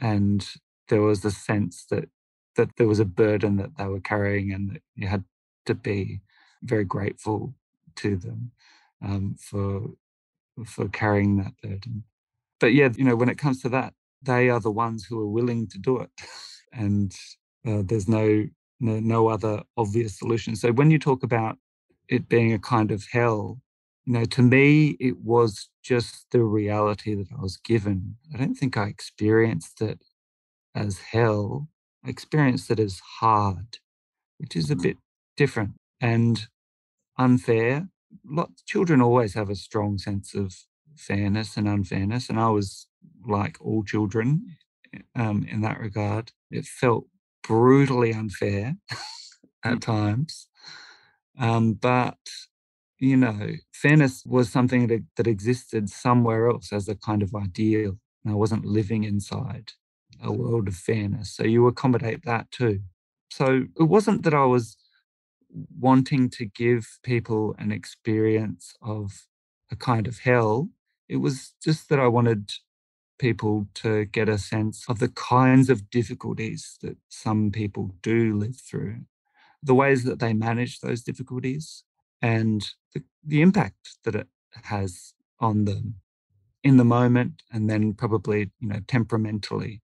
And 0.00 0.46
there 0.88 1.02
was 1.02 1.22
the 1.22 1.32
sense 1.32 1.86
that 1.90 2.10
that 2.56 2.76
there 2.76 2.88
was 2.88 3.00
a 3.00 3.06
burden 3.06 3.56
that 3.56 3.78
they 3.78 3.86
were 3.86 4.00
carrying 4.00 4.52
and 4.52 4.70
that 4.70 4.82
you 4.96 5.08
had 5.08 5.24
to 5.66 5.74
be 5.74 6.20
very 6.62 6.84
grateful 6.84 7.54
to 7.96 8.16
them 8.16 8.52
um, 9.02 9.36
for 9.40 9.90
for 10.66 10.88
carrying 10.88 11.38
that 11.38 11.54
burden. 11.62 12.04
But 12.60 12.74
yeah, 12.74 12.90
you 12.96 13.04
know, 13.04 13.16
when 13.16 13.28
it 13.28 13.38
comes 13.38 13.60
to 13.62 13.68
that, 13.70 13.94
they 14.22 14.48
are 14.50 14.60
the 14.60 14.70
ones 14.70 15.04
who 15.04 15.20
are 15.20 15.28
willing 15.28 15.66
to 15.68 15.78
do 15.78 16.00
it, 16.00 16.10
and 16.72 17.14
uh, 17.66 17.82
there's 17.84 18.08
no, 18.08 18.46
no 18.82 19.00
no 19.00 19.28
other 19.28 19.62
obvious 19.76 20.18
solution. 20.18 20.56
So 20.56 20.72
when 20.72 20.90
you 20.90 20.98
talk 20.98 21.22
about 21.22 21.56
it 22.08 22.28
being 22.28 22.52
a 22.52 22.58
kind 22.58 22.90
of 22.90 23.06
hell, 23.10 23.60
you 24.04 24.12
know, 24.12 24.24
to 24.26 24.42
me, 24.42 24.96
it 25.00 25.20
was 25.20 25.68
just 25.82 26.26
the 26.32 26.42
reality 26.42 27.14
that 27.14 27.28
I 27.36 27.40
was 27.40 27.56
given. 27.56 28.16
I 28.34 28.38
don't 28.38 28.54
think 28.54 28.76
I 28.76 28.86
experienced 28.86 29.80
it 29.80 30.02
as 30.74 30.98
hell. 30.98 31.68
I 32.04 32.10
experienced 32.10 32.70
it 32.70 32.80
as 32.80 33.00
hard, 33.20 33.78
which 34.38 34.56
is 34.56 34.70
a 34.70 34.76
mm. 34.76 34.82
bit 34.82 34.96
different 35.36 35.74
and 36.00 36.48
unfair. 37.18 37.88
Lots, 38.28 38.62
children 38.62 39.00
always 39.00 39.34
have 39.34 39.48
a 39.48 39.54
strong 39.54 39.98
sense 39.98 40.34
of 40.34 40.54
fairness 40.96 41.56
and 41.56 41.68
unfairness, 41.68 42.28
and 42.28 42.38
I 42.38 42.48
was 42.48 42.88
like 43.26 43.56
all 43.60 43.84
children 43.84 44.56
um, 45.14 45.46
in 45.48 45.60
that 45.60 45.78
regard. 45.78 46.32
It 46.50 46.64
felt 46.64 47.06
brutally 47.42 48.12
unfair 48.12 48.76
at 49.64 49.74
mm. 49.74 49.80
times, 49.80 50.48
um, 51.38 51.74
but 51.74 52.18
you 53.02 53.16
know, 53.16 53.48
fairness 53.72 54.22
was 54.24 54.48
something 54.48 54.86
that, 54.86 55.02
that 55.16 55.26
existed 55.26 55.90
somewhere 55.90 56.48
else 56.48 56.72
as 56.72 56.88
a 56.88 56.94
kind 56.94 57.20
of 57.20 57.34
ideal. 57.34 57.98
And 58.24 58.32
I 58.32 58.36
wasn't 58.36 58.64
living 58.64 59.02
inside 59.02 59.72
a 60.22 60.32
world 60.32 60.68
of 60.68 60.76
fairness. 60.76 61.34
So 61.34 61.42
you 61.42 61.66
accommodate 61.66 62.24
that 62.24 62.48
too. 62.52 62.78
So 63.28 63.64
it 63.76 63.82
wasn't 63.82 64.22
that 64.22 64.34
I 64.34 64.44
was 64.44 64.76
wanting 65.80 66.30
to 66.30 66.44
give 66.44 66.86
people 67.02 67.56
an 67.58 67.72
experience 67.72 68.72
of 68.80 69.26
a 69.72 69.74
kind 69.74 70.06
of 70.06 70.20
hell. 70.20 70.68
It 71.08 71.16
was 71.16 71.54
just 71.60 71.88
that 71.88 71.98
I 71.98 72.06
wanted 72.06 72.52
people 73.26 73.68
to 73.74 74.04
get 74.06 74.28
a 74.28 74.36
sense 74.36 74.84
of 74.88 74.98
the 74.98 75.08
kinds 75.08 75.70
of 75.70 75.88
difficulties 75.90 76.76
that 76.82 76.96
some 77.08 77.50
people 77.50 77.84
do 78.02 78.36
live 78.36 78.56
through, 78.56 78.96
the 79.62 79.74
ways 79.74 80.04
that 80.04 80.18
they 80.18 80.32
manage 80.32 80.80
those 80.80 81.02
difficulties, 81.02 81.84
and 82.20 82.60
the, 82.92 83.02
the 83.24 83.40
impact 83.40 83.96
that 84.04 84.14
it 84.14 84.28
has 84.64 85.14
on 85.38 85.64
them 85.64 85.94
in 86.62 86.76
the 86.76 86.84
moment 86.84 87.42
and 87.52 87.68
then 87.70 87.92
probably 87.92 88.50
you 88.60 88.68
know 88.68 88.80
temperamentally 88.86 89.82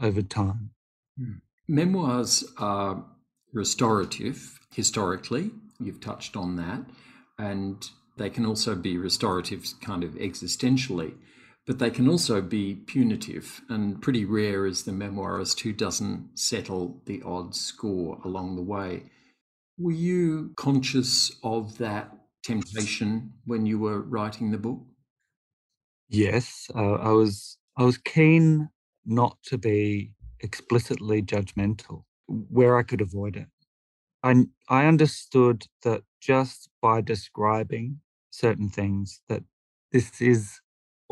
over 0.00 0.22
time 0.22 0.70
hmm. 1.18 1.34
memoirs 1.68 2.44
are 2.58 3.04
restorative 3.54 4.58
historically. 4.74 5.52
You've 5.80 6.00
touched 6.00 6.36
on 6.36 6.56
that. 6.56 6.84
And 7.38 7.82
they 8.16 8.28
can 8.28 8.44
also 8.44 8.74
be 8.74 8.98
restorative 8.98 9.64
kind 9.80 10.04
of 10.04 10.14
existentially. 10.14 11.14
But 11.66 11.78
they 11.78 11.90
can 11.90 12.08
also 12.08 12.42
be 12.42 12.74
punitive, 12.74 13.62
and 13.68 14.02
pretty 14.02 14.24
rare 14.24 14.66
is 14.66 14.84
the 14.84 14.92
memoirist 14.92 15.60
who 15.60 15.72
doesn't 15.72 16.38
settle 16.38 17.02
the 17.06 17.22
odd 17.22 17.54
score 17.54 18.20
along 18.24 18.56
the 18.56 18.62
way. 18.62 19.10
Were 19.78 19.92
you 19.92 20.54
conscious 20.56 21.32
of 21.42 21.78
that 21.78 22.16
temptation 22.44 23.34
when 23.46 23.66
you 23.66 23.78
were 23.78 24.00
writing 24.02 24.50
the 24.52 24.58
book? 24.58 24.82
Yes, 26.08 26.70
uh, 26.74 26.94
I 26.94 27.10
was. 27.10 27.58
I 27.76 27.84
was 27.84 27.98
keen 27.98 28.68
not 29.04 29.38
to 29.44 29.58
be 29.58 30.12
explicitly 30.40 31.22
judgmental 31.22 32.04
where 32.28 32.76
I 32.76 32.82
could 32.84 33.00
avoid 33.00 33.36
it. 33.36 33.48
I 34.24 34.46
I 34.68 34.86
understood 34.86 35.66
that 35.84 36.04
just 36.20 36.70
by 36.82 37.00
describing 37.02 38.00
certain 38.30 38.70
things 38.70 39.22
that 39.28 39.44
this 39.92 40.20
is 40.22 40.60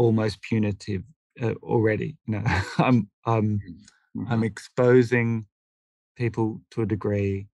almost 0.02 0.42
punitive 0.42 1.02
uh, 1.40 1.54
already. 1.62 2.16
You 2.26 2.34
know, 2.34 2.44
I'm 2.78 3.08
I'm 3.24 3.60
mm-hmm. 4.16 4.32
I'm 4.32 4.44
exposing 4.44 5.46
people 6.16 6.60
to 6.72 6.82
a 6.82 6.86
degree, 6.86 7.48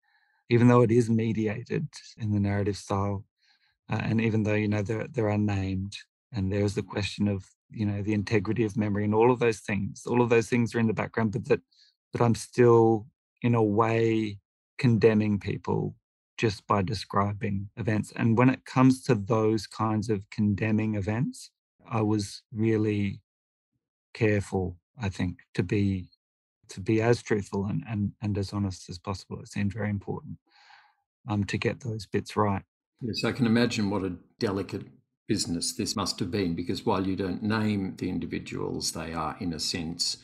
even 0.50 0.68
though 0.68 0.82
it 0.82 0.92
is 0.92 1.10
mediated 1.10 1.88
in 2.18 2.32
the 2.32 2.40
narrative 2.40 2.78
style, 2.78 3.26
uh, 3.92 4.02
and 4.02 4.22
even 4.22 4.44
though 4.44 4.56
you 4.56 4.68
know 4.68 4.82
they're 4.82 5.08
they're 5.08 5.30
unnamed, 5.30 5.98
and 6.34 6.52
there's 6.52 6.76
the 6.76 6.84
question 6.84 7.28
of 7.28 7.46
you 7.70 7.86
know 7.86 8.02
the 8.02 8.14
integrity 8.14 8.64
of 8.64 8.78
memory 8.78 9.04
and 9.04 9.14
all 9.14 9.32
of 9.32 9.40
those 9.40 9.60
things. 9.60 10.06
All 10.06 10.22
of 10.22 10.30
those 10.30 10.48
things 10.48 10.74
are 10.74 10.80
in 10.80 10.88
the 10.88 10.94
background, 11.02 11.34
but 11.34 11.46
that 11.46 11.62
but 12.12 12.22
I'm 12.22 12.36
still 12.36 13.08
in 13.42 13.54
a 13.54 13.64
way 13.64 14.40
condemning 14.78 15.40
people 15.40 15.96
just 16.38 16.66
by 16.68 16.82
describing 16.84 17.68
events. 17.78 18.14
And 18.16 18.38
when 18.38 18.50
it 18.50 18.64
comes 18.66 19.04
to 19.04 19.16
those 19.16 19.66
kinds 19.66 20.10
of 20.10 20.30
condemning 20.30 20.96
events, 20.96 21.50
I 21.90 22.02
was 22.02 22.42
really 22.52 23.22
careful, 24.14 24.78
I 25.02 25.10
think, 25.10 25.40
to 25.54 25.64
be 25.64 26.10
to 26.70 26.82
be 26.82 27.02
as 27.02 27.24
truthful 27.24 27.66
and, 27.66 27.82
and, 27.88 28.12
and 28.22 28.38
as 28.38 28.52
honest 28.52 28.90
as 28.90 29.00
possible. 29.00 29.40
It 29.40 29.48
seemed 29.48 29.72
very 29.74 29.90
important 29.90 30.38
um, 31.30 31.46
to 31.46 31.58
get 31.58 31.80
those 31.80 32.06
bits 32.06 32.36
right. 32.36 32.62
Yes, 33.02 33.24
I 33.24 33.32
can 33.32 33.46
imagine 33.46 33.90
what 33.90 34.04
a 34.04 34.18
delicate 34.38 34.86
business 35.28 35.74
this 35.74 35.96
must 35.96 36.20
have 36.20 36.32
been 36.32 36.56
because 36.56 36.86
while 36.86 37.06
you 37.06 37.16
don't 37.16 37.44
name 37.44 37.96
the 37.98 38.10
individuals, 38.10 38.92
they 38.92 39.14
are, 39.14 39.36
in 39.40 39.54
a 39.54 39.60
sense, 39.60 40.18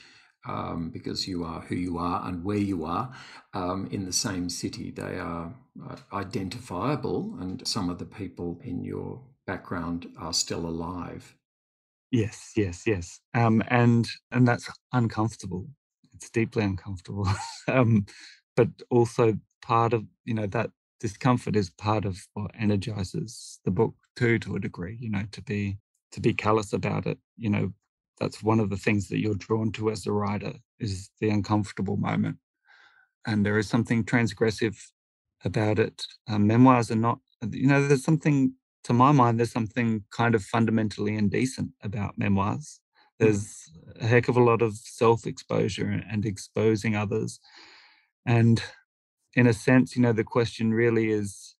um, 0.47 0.89
because 0.89 1.27
you 1.27 1.43
are 1.43 1.61
who 1.61 1.75
you 1.75 1.97
are 1.97 2.27
and 2.27 2.43
where 2.43 2.57
you 2.57 2.83
are 2.83 3.13
um, 3.53 3.87
in 3.91 4.05
the 4.05 4.13
same 4.13 4.49
city, 4.49 4.91
they 4.91 5.17
are 5.17 5.53
uh, 5.89 5.95
identifiable, 6.11 7.37
and 7.39 7.65
some 7.67 7.89
of 7.89 7.99
the 7.99 8.05
people 8.05 8.59
in 8.63 8.83
your 8.83 9.21
background 9.45 10.07
are 10.19 10.33
still 10.33 10.65
alive. 10.65 11.35
Yes, 12.13 12.53
yes, 12.55 12.83
yes. 12.85 13.21
Um, 13.33 13.63
and 13.69 14.07
and 14.31 14.47
that's 14.47 14.69
uncomfortable. 14.93 15.67
It's 16.13 16.29
deeply 16.29 16.63
uncomfortable. 16.63 17.27
um, 17.67 18.05
but 18.55 18.69
also 18.91 19.39
part 19.63 19.93
of 19.93 20.05
you 20.25 20.35
know 20.35 20.47
that 20.47 20.69
discomfort 20.99 21.55
is 21.55 21.71
part 21.71 22.05
of 22.05 22.19
what 22.35 22.51
energizes 22.59 23.59
the 23.65 23.71
book 23.71 23.95
too, 24.15 24.39
to 24.39 24.55
a 24.55 24.59
degree. 24.59 24.97
You 25.01 25.09
know, 25.09 25.23
to 25.31 25.41
be 25.41 25.79
to 26.11 26.21
be 26.21 26.33
callous 26.35 26.73
about 26.73 27.07
it. 27.07 27.17
You 27.37 27.49
know, 27.49 27.73
that's 28.19 28.43
one 28.43 28.59
of 28.61 28.69
the 28.69 28.77
things 28.77 29.09
that 29.09 29.19
you're 29.19 29.35
drawn 29.35 29.71
to 29.73 29.91
as 29.91 30.07
a 30.07 30.11
writer 30.13 30.53
is 30.79 31.11
the 31.19 31.31
uncomfortable 31.31 31.97
moment, 31.97 32.37
and 33.25 33.45
there 33.45 33.57
is 33.57 33.69
something 33.69 34.03
transgressive 34.03 34.77
about 35.45 35.79
it. 35.79 36.05
Um, 36.29 36.47
memoirs 36.47 36.91
are 36.91 36.95
not. 36.95 37.19
You 37.51 37.67
know, 37.67 37.87
there's 37.87 38.03
something 38.05 38.53
to 38.83 38.93
my 38.93 39.11
mind, 39.11 39.39
there's 39.39 39.51
something 39.51 40.03
kind 40.11 40.35
of 40.35 40.43
fundamentally 40.43 41.15
indecent 41.15 41.71
about 41.81 42.17
memoirs. 42.17 42.79
Hmm. 43.19 43.25
There's 43.25 43.71
a 43.99 44.05
heck 44.05 44.27
of 44.27 44.37
a 44.37 44.43
lot 44.43 44.61
of 44.61 44.75
self 44.75 45.25
exposure 45.25 45.87
and 46.09 46.25
exposing 46.25 46.95
others. 46.95 47.39
And 48.25 48.61
in 49.35 49.47
a 49.47 49.53
sense, 49.53 49.95
you 49.95 50.01
know, 50.01 50.13
the 50.13 50.23
question 50.23 50.73
really 50.73 51.09
is 51.09 51.55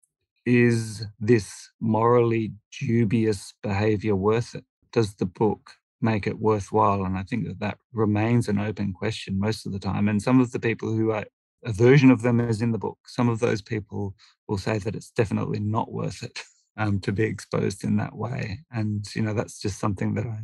is 0.46 1.06
this 1.20 1.70
morally 1.80 2.54
dubious 2.82 3.54
behavior 3.64 4.16
worth 4.16 4.56
it? 4.56 4.66
Does 4.92 5.16
the 5.16 5.26
book 5.26 5.72
make 6.02 6.28
it 6.28 6.40
worthwhile? 6.40 7.06
And 7.06 7.18
I 7.18 7.24
think 7.24 7.48
that 7.48 7.60
that 7.60 7.78
remains 7.94 8.50
an 8.50 8.60
open 8.60 8.92
question 8.92 9.40
most 9.40 9.66
of 9.66 9.72
the 9.72 9.80
time. 9.80 10.10
And 10.10 10.22
some 10.22 10.42
of 10.42 10.52
the 10.52 10.60
people 10.60 10.92
who 10.92 11.12
are 11.12 11.26
a 11.64 11.72
version 11.72 12.12
of 12.12 12.24
them 12.24 12.42
is 12.42 12.62
in 12.62 12.74
the 12.74 12.78
book. 12.78 12.98
Some 13.08 13.30
of 13.30 13.40
those 13.40 13.62
people 13.62 14.16
will 14.48 14.58
say 14.58 14.80
that 14.80 14.96
it's 14.96 15.12
definitely 15.12 15.60
not 15.60 15.92
worth 15.92 16.24
it. 16.24 16.42
um, 16.78 17.00
to 17.02 17.12
be 17.12 17.24
exposed 17.24 17.84
in 17.84 17.98
that 17.98 18.16
way. 18.16 18.60
And, 18.72 19.06
you 19.16 19.22
know, 19.22 19.34
that's 19.34 19.60
just 19.60 19.80
something 19.80 20.14
that 20.16 20.26
I 20.26 20.40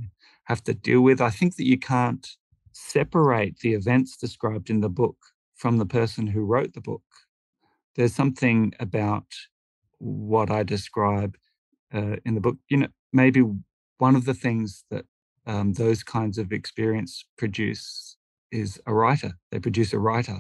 have 0.46 0.64
to 0.66 0.74
deal 0.74 1.02
with. 1.02 1.22
I 1.22 1.30
think 1.30 1.56
that 1.56 1.66
you 1.66 1.78
can't 1.78 2.28
separate 2.72 3.60
the 3.60 3.74
events 3.74 4.18
described 4.18 4.70
in 4.70 4.82
the 4.82 4.90
book 4.90 5.18
from 5.56 5.78
the 5.78 5.86
person 5.86 6.28
who 6.28 6.42
wrote 6.42 6.74
the 6.74 6.82
book. 6.82 7.04
There's 7.96 8.14
something 8.14 8.74
about 8.80 9.26
what 9.98 10.50
I 10.50 10.64
describe 10.64 11.36
uh, 11.94 12.18
in 12.26 12.36
the 12.36 12.42
book. 12.42 12.58
You 12.70 12.78
know, 12.78 12.88
maybe 13.12 13.44
one 13.98 14.16
of 14.16 14.26
the 14.26 14.34
things 14.34 14.86
that 14.90 15.06
um, 15.46 15.74
those 15.74 16.04
kinds 16.04 16.38
of 16.38 16.52
experience 16.52 17.26
produce 17.38 18.18
is 18.52 18.80
a 18.86 18.94
writer. 18.94 19.34
They 19.52 19.60
produce 19.60 19.94
a 19.94 20.00
writer, 20.00 20.40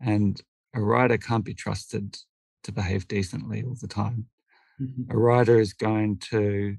and 0.00 0.40
a 0.74 0.80
writer 0.80 1.18
can't 1.18 1.44
be 1.44 1.54
trusted 1.54 2.16
to 2.62 2.72
behave 2.72 3.08
decently 3.08 3.62
all 3.62 3.76
the 3.80 3.88
time. 3.88 4.26
A 5.10 5.16
writer 5.16 5.58
is 5.58 5.72
going 5.72 6.18
to 6.30 6.76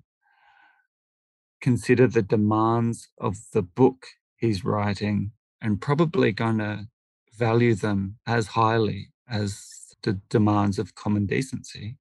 consider 1.61 2.07
the 2.07 2.21
demands 2.21 3.09
of 3.19 3.37
the 3.53 3.61
book 3.61 4.07
he's 4.37 4.63
writing 4.63 5.31
and 5.61 5.81
probably 5.81 6.31
going 6.31 6.59
to 6.59 6.87
value 7.35 7.73
them 7.75 8.17
as 8.27 8.47
highly 8.47 9.09
as 9.29 9.95
the 10.03 10.13
demands 10.29 10.77
of 10.79 10.95
common 10.95 11.25
decency. 11.25 11.97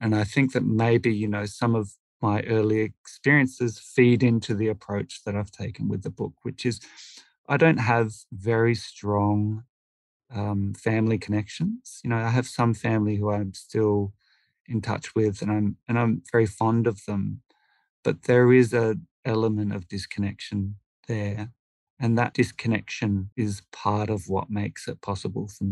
And 0.00 0.14
I 0.14 0.24
think 0.24 0.52
that 0.52 0.64
maybe, 0.64 1.14
you 1.14 1.28
know, 1.28 1.46
some 1.46 1.74
of 1.74 1.92
my 2.20 2.42
early 2.42 2.80
experiences 2.80 3.78
feed 3.78 4.22
into 4.22 4.54
the 4.54 4.68
approach 4.68 5.22
that 5.24 5.36
I've 5.36 5.50
taken 5.50 5.88
with 5.88 6.02
the 6.02 6.10
book, 6.10 6.32
which 6.42 6.66
is 6.66 6.80
I 7.48 7.56
don't 7.56 7.78
have 7.78 8.12
very 8.32 8.74
strong 8.74 9.64
um, 10.34 10.74
family 10.74 11.18
connections. 11.18 12.00
You 12.04 12.10
know, 12.10 12.16
I 12.16 12.30
have 12.30 12.48
some 12.48 12.74
family 12.74 13.16
who 13.16 13.30
I'm 13.30 13.54
still 13.54 14.12
in 14.72 14.80
touch 14.80 15.14
with, 15.14 15.42
and 15.42 15.50
I'm 15.50 15.76
and 15.88 15.98
I'm 15.98 16.22
very 16.32 16.46
fond 16.46 16.86
of 16.86 17.04
them. 17.06 17.42
But 18.04 18.24
there 18.24 18.52
is 18.52 18.72
a 18.72 18.96
element 19.24 19.72
of 19.72 19.88
disconnection 19.88 20.76
there, 21.06 21.50
and 22.00 22.18
that 22.18 22.34
disconnection 22.34 23.30
is 23.36 23.62
part 23.72 24.10
of 24.10 24.28
what 24.28 24.50
makes 24.50 24.88
it 24.88 25.00
possible 25.00 25.48
for, 25.48 25.66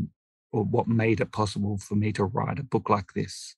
or 0.53 0.65
what 0.65 0.87
made 0.87 1.21
it 1.21 1.33
possible 1.33 1.79
for 1.79 1.97
me 1.97 2.13
to 2.13 2.25
write 2.25 2.59
a 2.59 2.65
book 2.65 2.89
like 2.89 3.15
this. 3.15 3.57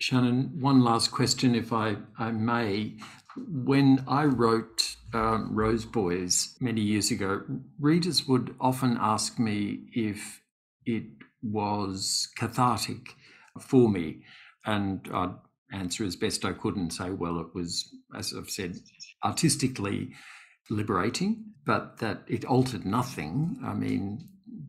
Shannon, 0.00 0.60
one 0.60 0.84
last 0.84 1.10
question, 1.10 1.56
if 1.56 1.72
I, 1.72 1.96
I 2.18 2.30
may. 2.30 2.94
When 3.36 4.04
I 4.06 4.24
wrote 4.26 4.96
um, 5.12 5.52
Rose 5.52 5.84
Boys 5.84 6.56
many 6.60 6.80
years 6.80 7.10
ago, 7.10 7.42
readers 7.80 8.28
would 8.28 8.54
often 8.60 8.96
ask 9.00 9.40
me 9.40 9.88
if 9.92 10.40
it 10.86 11.04
was 11.42 12.28
cathartic 12.36 13.14
for 13.60 13.88
me. 13.88 14.22
And 14.68 15.08
I'd 15.14 15.34
answer 15.72 16.04
as 16.04 16.14
best 16.14 16.44
I 16.44 16.52
could 16.52 16.76
and 16.76 16.92
say, 16.92 17.08
well, 17.08 17.40
it 17.40 17.54
was, 17.54 17.88
as 18.14 18.34
I've 18.36 18.50
said, 18.50 18.76
artistically 19.24 20.10
liberating, 20.68 21.54
but 21.64 21.96
that 22.00 22.24
it 22.26 22.44
altered 22.44 22.84
nothing. 22.84 23.58
I 23.64 23.72
mean, 23.72 24.28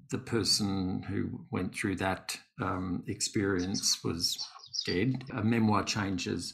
the 0.10 0.18
person 0.18 1.04
who 1.04 1.42
went 1.52 1.76
through 1.76 1.98
that 1.98 2.40
um, 2.62 3.04
experience 3.08 4.02
was 4.02 4.38
dead. 4.86 5.26
A 5.34 5.44
memoir 5.44 5.84
changes 5.84 6.54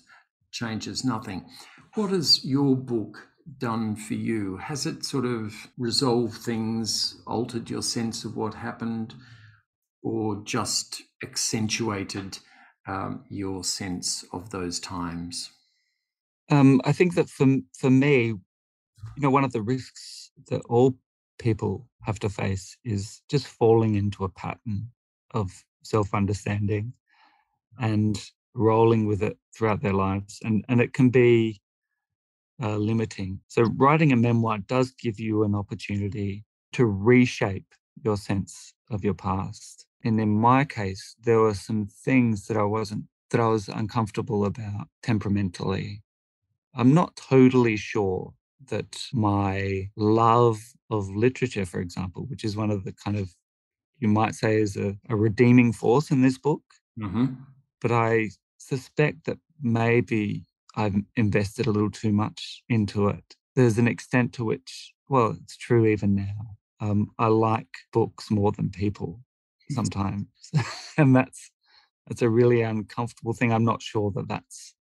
changes 0.52 1.06
nothing. 1.06 1.46
What 1.94 2.10
has 2.10 2.44
your 2.44 2.76
book 2.76 3.28
done 3.60 3.96
for 3.96 4.16
you? 4.16 4.58
Has 4.58 4.88
it 4.88 5.06
sort 5.06 5.26
of 5.26 5.68
resolved 5.78 6.42
things, 6.42 7.22
altered 7.28 7.70
your 7.70 7.84
sense 7.84 8.26
of 8.26 8.36
what 8.36 8.56
happened, 8.56 9.14
or 10.02 10.42
just 10.46 11.04
accentuated 11.24 12.40
um, 12.88 13.24
your 13.30 13.64
sense 13.64 14.26
of 14.32 14.50
those 14.50 14.80
times? 14.80 15.52
Um, 16.50 16.82
I 16.86 16.92
think 16.92 17.16
that 17.16 17.30
for 17.30 17.48
for 17.78 17.90
me, 17.90 18.28
you 18.28 19.22
know, 19.22 19.30
one 19.30 19.44
of 19.44 19.52
the 19.52 19.62
risks 19.62 20.32
that 20.50 20.62
all 20.70 20.96
people 21.40 21.88
have 22.04 22.20
to 22.20 22.30
face 22.30 22.78
is 22.84 23.22
just 23.30 23.48
falling 23.48 23.96
into 23.96 24.24
a 24.24 24.30
pattern 24.30 24.90
of 25.34 25.52
self-understanding 25.84 26.94
and 27.80 28.32
rolling 28.54 29.06
with 29.06 29.22
it 29.22 29.38
throughout 29.56 29.82
their 29.82 29.94
lives, 29.94 30.40
and 30.44 30.64
and 30.70 30.80
it 30.82 30.94
can 30.94 31.10
be 31.10 31.62
uh, 32.62 32.78
limiting. 32.78 33.40
So 33.48 33.64
writing 33.64 34.12
a 34.12 34.16
memoir 34.16 34.60
does 34.60 34.92
give 34.92 35.20
you 35.20 35.44
an 35.44 35.56
opportunity 35.56 36.46
to 36.74 36.86
reshape 36.86 37.74
your 38.04 38.18
sense 38.18 38.74
of 38.92 39.04
your 39.04 39.14
past 39.14 39.85
and 40.06 40.22
in 40.22 40.30
my 40.30 40.64
case, 40.64 41.16
there 41.24 41.40
were 41.40 41.56
some 41.56 41.88
things 41.88 42.46
that 42.46 42.56
I 42.56 42.64
wasn't, 42.64 43.06
that 43.32 43.42
I 43.42 43.48
was 43.48 43.68
uncomfortable 43.68 44.46
about 44.46 44.88
temperamentally. 45.02 46.04
I'm 46.76 46.94
not 46.94 47.16
totally 47.16 47.76
sure 47.76 48.34
that 48.70 49.04
my 49.12 49.90
love 49.96 50.60
of 50.92 51.10
literature, 51.10 51.66
for 51.66 51.80
example, 51.80 52.26
which 52.28 52.44
is 52.44 52.56
one 52.56 52.70
of 52.70 52.84
the 52.84 52.94
kind 52.94 53.18
of, 53.18 53.32
you 53.98 54.08
might 54.08 54.36
say, 54.36 54.58
is 54.58 54.78
a, 54.78 54.96
a 55.10 55.16
redeeming 55.16 55.74
force 55.74 56.12
in 56.12 56.22
this 56.22 56.38
book. 56.38 56.62
Mm-hmm. 57.00 57.26
But 57.82 57.92
I 57.92 58.30
suspect 58.60 59.26
that 59.26 59.40
maybe 59.60 60.46
I've 60.76 60.96
invested 61.16 61.66
a 61.66 61.72
little 61.72 61.92
too 61.92 62.12
much 62.12 62.62
into 62.70 63.08
it. 63.08 63.36
There's 63.56 63.80
an 63.80 63.88
extent 63.88 64.34
to 64.34 64.46
which, 64.46 64.94
well, 65.10 65.36
it's 65.42 65.58
true 65.58 65.88
even 65.88 66.14
now. 66.14 66.58
Um, 66.80 67.10
I 67.18 67.28
like 67.28 67.74
books 67.92 68.30
more 68.30 68.52
than 68.52 68.70
people 68.70 69.22
sometimes, 69.72 70.28
and 70.98 71.16
that's 71.16 71.52
that's 72.08 72.22
a 72.22 72.30
really 72.30 72.62
uncomfortable 72.62 73.34
thing. 73.34 73.52
I'm 73.52 73.66
not 73.66 73.82
sure 73.82 74.12
that 74.16 74.28
that's. 74.28 74.76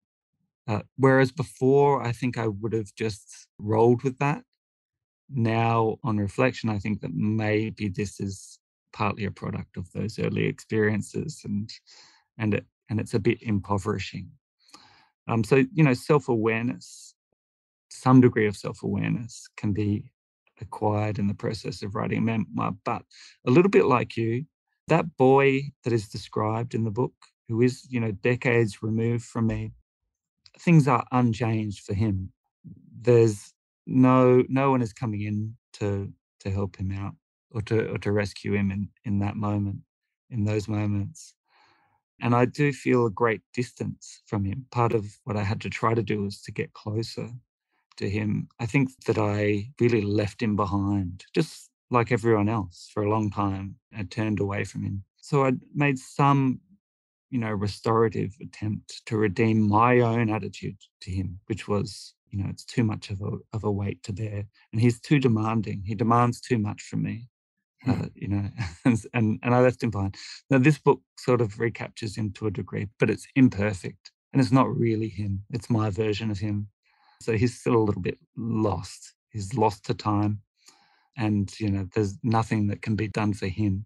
Uh, 0.69 0.83
whereas 0.97 1.33
before, 1.33 2.03
I 2.03 2.13
think 2.13 2.39
I 2.39 2.47
would 2.47 2.73
have 2.73 2.95
just 2.95 3.49
rolled 3.59 4.03
with 4.03 4.19
that. 4.19 4.43
Now, 5.29 5.99
on 6.05 6.19
reflection, 6.19 6.71
I 6.71 6.79
think 6.79 7.01
that 7.01 7.13
maybe 7.15 7.89
this 7.89 8.21
is 8.21 8.59
partly 8.93 9.25
a 9.25 9.31
product 9.31 9.77
of 9.77 9.91
those 9.93 10.19
early 10.19 10.47
experiences, 10.47 11.43
and 11.45 11.71
and 12.39 12.55
it 12.55 12.67
and 12.89 13.01
it's 13.01 13.15
a 13.15 13.21
bit 13.21 13.43
impoverishing. 13.43 14.31
Um, 15.29 15.45
so, 15.45 15.65
you 15.73 15.85
know, 15.85 15.95
self 15.95 16.29
awareness, 16.29 17.15
some 17.89 18.21
degree 18.21 18.47
of 18.47 18.57
self 18.57 18.83
awareness 18.83 19.49
can 19.57 19.73
be 19.73 20.11
acquired 20.61 21.19
in 21.19 21.27
the 21.27 21.35
process 21.35 21.83
of 21.83 21.95
writing 21.95 22.19
a 22.19 22.21
memoir. 22.21 22.73
But 22.85 23.03
a 23.47 23.51
little 23.51 23.71
bit 23.71 23.85
like 23.85 24.17
you, 24.17 24.45
that 24.91 25.17
boy 25.19 25.63
that 25.85 25.95
is 25.95 26.09
described 26.11 26.75
in 26.75 26.85
the 26.85 26.93
book, 26.93 27.15
who 27.49 27.63
is, 27.63 27.87
you 27.91 28.01
know, 28.01 28.13
decades 28.13 28.83
removed 28.83 29.25
from 29.25 29.49
me, 29.49 29.73
things 30.61 30.89
are 30.89 31.05
unchanged 31.13 31.85
for 31.85 31.95
him. 31.95 32.33
There's 33.03 33.55
no 33.87 34.45
no 34.49 34.71
one 34.73 34.83
is 34.83 34.93
coming 34.93 35.23
in 35.23 35.57
to 35.75 36.13
to 36.41 36.51
help 36.51 36.77
him 36.77 36.93
out 36.93 37.15
or 37.53 37.63
to 37.63 37.93
or 37.93 37.99
to 37.99 38.13
rescue 38.13 38.55
him 38.55 38.71
in 38.71 38.89
in 39.05 39.21
that 39.21 39.37
moment, 39.37 39.81
in 40.31 40.45
those 40.45 40.69
moments. 40.69 41.35
And 42.23 42.35
I 42.35 42.45
do 42.47 42.73
feel 42.73 43.07
a 43.07 43.11
great 43.11 43.43
distance 43.55 44.23
from 44.27 44.45
him. 44.45 44.67
Part 44.71 44.93
of 44.95 45.19
what 45.25 45.37
I 45.37 45.45
had 45.45 45.61
to 45.63 45.71
try 45.71 45.95
to 45.95 46.03
do 46.03 46.23
was 46.23 46.43
to 46.43 46.53
get 46.53 46.75
closer 46.75 47.31
to 47.99 48.11
him. 48.11 48.49
I 48.61 48.67
think 48.67 48.91
that 49.07 49.19
I 49.19 49.71
really 49.81 50.03
left 50.03 50.43
him 50.43 50.57
behind, 50.57 51.25
just 51.35 51.70
like 51.91 52.13
everyone 52.13 52.49
else, 52.49 52.91
for 52.93 53.03
a 53.03 53.11
long 53.11 53.31
time. 53.31 53.77
I 53.97 54.05
turned 54.05 54.41
away 54.41 54.65
from 54.65 54.83
him. 54.85 55.05
So 55.17 55.45
I'd 55.45 55.61
made 55.75 55.99
some, 55.99 56.61
you 57.31 57.39
know, 57.39 57.51
restorative 57.51 58.35
attempt 58.41 59.03
to 59.07 59.17
redeem 59.17 59.69
my 59.69 60.01
own 60.01 60.31
attitude 60.31 60.77
to 61.03 61.11
him, 61.11 61.41
which 61.47 61.69
was, 61.69 62.15
you 62.31 62.43
know, 62.43 62.49
it's 62.49 62.65
too 62.65 62.85
much 62.85 63.11
of 63.11 63.21
a 63.21 63.39
of 63.53 63.65
a 63.65 63.71
weight 63.71 64.03
to 64.05 64.13
bear. 64.13 64.45
And 64.73 64.81
he's 64.81 65.01
too 65.01 65.19
demanding. 65.19 65.83
He 65.85 65.95
demands 65.95 66.41
too 66.41 66.59
much 66.59 66.83
from 66.83 67.03
me. 67.03 67.29
Uh, 67.89 67.93
hmm. 67.95 68.05
you 68.15 68.29
know, 68.29 68.49
and, 68.85 68.99
and, 69.15 69.39
and 69.43 69.55
I 69.55 69.61
left 69.61 69.83
him 69.83 69.91
behind. 69.91 70.15
Now, 70.51 70.59
this 70.59 70.79
book 70.79 71.01
sort 71.19 71.41
of 71.41 71.59
recaptures 71.59 72.17
him 72.17 72.31
to 72.33 72.47
a 72.47 72.51
degree, 72.51 72.89
but 72.99 73.09
it's 73.09 73.27
imperfect 73.35 74.13
and 74.33 74.41
it's 74.41 74.53
not 74.53 74.75
really 74.75 75.09
him. 75.09 75.45
It's 75.51 75.71
my 75.71 75.91
version 75.91 76.31
of 76.31 76.39
him. 76.39 76.69
So 77.23 77.33
he's 77.33 77.59
still 77.59 77.77
a 77.77 77.85
little 77.85 78.03
bit 78.03 78.19
lost. 78.37 79.15
He's 79.31 79.55
lost 79.55 79.85
to 79.87 79.95
time. 79.95 80.41
And, 81.17 81.53
you 81.59 81.71
know, 81.71 81.89
there's 81.95 82.19
nothing 82.23 82.69
that 82.69 82.83
can 82.83 82.97
be 82.97 83.09
done 83.09 83.35
for 83.35 83.49
him, 83.49 83.85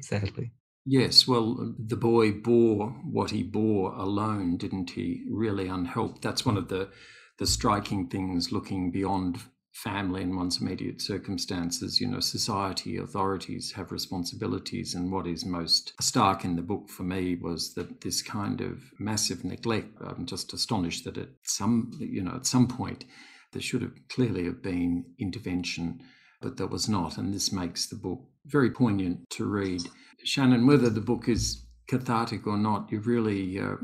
sadly. 0.00 0.52
Yes, 0.84 1.26
well, 1.26 1.56
uh, 1.60 1.72
the 1.78 1.96
boy 1.96 2.32
bore 2.32 2.90
what 3.10 3.30
he 3.30 3.42
bore 3.42 3.92
alone, 3.94 4.56
didn't 4.56 4.90
he? 4.90 5.24
Really 5.28 5.66
unhelped. 5.66 6.22
That's 6.22 6.46
one 6.46 6.54
mm. 6.54 6.58
of 6.58 6.68
the 6.68 6.90
the 7.38 7.46
striking 7.46 8.08
things 8.08 8.50
looking 8.50 8.90
beyond 8.90 9.38
family 9.72 10.22
and 10.22 10.34
one's 10.34 10.60
immediate 10.60 11.02
circumstances. 11.02 12.00
You 12.00 12.08
know, 12.08 12.20
society, 12.20 12.96
authorities 12.96 13.72
have 13.72 13.92
responsibilities. 13.92 14.94
And 14.94 15.12
what 15.12 15.26
is 15.26 15.44
most 15.44 15.92
stark 16.00 16.44
in 16.44 16.56
the 16.56 16.62
book 16.62 16.88
for 16.88 17.02
me 17.02 17.34
was 17.34 17.74
that 17.74 18.00
this 18.00 18.22
kind 18.22 18.62
of 18.62 18.78
massive 18.98 19.44
neglect. 19.44 19.98
I'm 20.00 20.24
just 20.24 20.54
astonished 20.54 21.04
that 21.04 21.18
at 21.18 21.28
some, 21.42 21.90
you 21.98 22.22
know, 22.22 22.36
at 22.36 22.46
some 22.46 22.68
point 22.68 23.04
there 23.52 23.60
should 23.60 23.82
have 23.82 23.96
clearly 24.08 24.44
have 24.44 24.62
been 24.62 25.04
intervention, 25.18 26.00
but 26.40 26.56
that 26.56 26.68
was 26.68 26.88
not. 26.88 27.18
And 27.18 27.32
this 27.32 27.52
makes 27.52 27.86
the 27.86 27.96
book 27.96 28.20
very 28.46 28.70
poignant 28.70 29.28
to 29.30 29.46
read. 29.46 29.82
Shannon, 30.24 30.66
whether 30.66 30.90
the 30.90 31.00
book 31.00 31.28
is 31.28 31.64
cathartic 31.88 32.46
or 32.46 32.56
not, 32.56 32.90
you've 32.90 33.06
really 33.06 33.58
uh, 33.58 33.76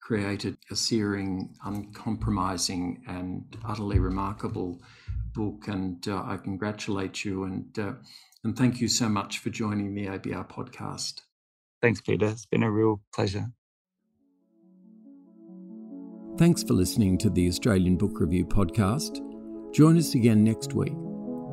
created 0.00 0.56
a 0.70 0.76
searing, 0.76 1.54
uncompromising, 1.64 3.02
and 3.08 3.44
utterly 3.64 3.98
remarkable 3.98 4.80
book, 5.34 5.68
and 5.68 6.06
uh, 6.08 6.22
I 6.24 6.38
congratulate 6.38 7.24
you 7.24 7.44
and 7.44 7.78
uh, 7.78 7.92
and 8.44 8.56
thank 8.56 8.80
you 8.80 8.88
so 8.88 9.08
much 9.08 9.38
for 9.38 9.50
joining 9.50 9.94
the 9.94 10.06
ABR 10.06 10.48
podcast. 10.48 11.22
Thanks, 11.82 12.00
Peter. 12.00 12.26
It's 12.26 12.46
been 12.46 12.62
a 12.62 12.70
real 12.70 13.00
pleasure. 13.12 13.46
Thanks 16.38 16.62
for 16.62 16.74
listening 16.74 17.18
to 17.18 17.30
the 17.30 17.48
Australian 17.48 17.96
Book 17.96 18.20
Review 18.20 18.44
podcast. 18.44 19.22
Join 19.74 19.96
us 19.98 20.14
again 20.14 20.44
next 20.44 20.74
week. 20.74 20.94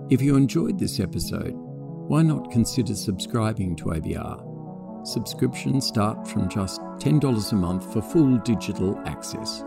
If 0.09 0.21
you 0.21 0.35
enjoyed 0.35 0.77
this 0.77 0.99
episode, 0.99 1.53
why 1.55 2.23
not 2.23 2.51
consider 2.51 2.93
subscribing 2.93 3.73
to 3.77 3.85
ABR? 3.85 5.07
Subscriptions 5.07 5.87
start 5.87 6.27
from 6.27 6.49
just 6.49 6.81
$10 6.99 7.51
a 7.51 7.55
month 7.55 7.93
for 7.93 8.01
full 8.01 8.37
digital 8.39 8.99
access. 9.05 9.63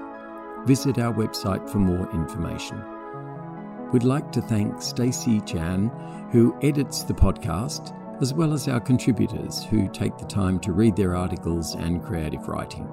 Visit 0.67 0.99
our 0.99 1.15
website 1.15 1.67
for 1.71 1.79
more 1.79 2.13
information. 2.13 2.83
We'd 3.93 4.05
like 4.05 4.31
to 4.33 4.43
thank 4.43 4.83
Stacey 4.83 5.41
Chan, 5.41 5.91
who 6.31 6.55
edits 6.63 7.03
the 7.03 7.15
podcast, 7.15 7.97
as 8.21 8.35
well 8.35 8.53
as 8.53 8.69
our 8.69 8.81
contributors 8.81 9.65
who 9.65 9.89
take 9.89 10.19
the 10.19 10.27
time 10.27 10.61
to 10.61 10.73
read 10.73 10.97
their 10.97 11.17
articles 11.17 11.77
and 11.77 12.05
creative 12.05 12.47
writing. 12.47 12.87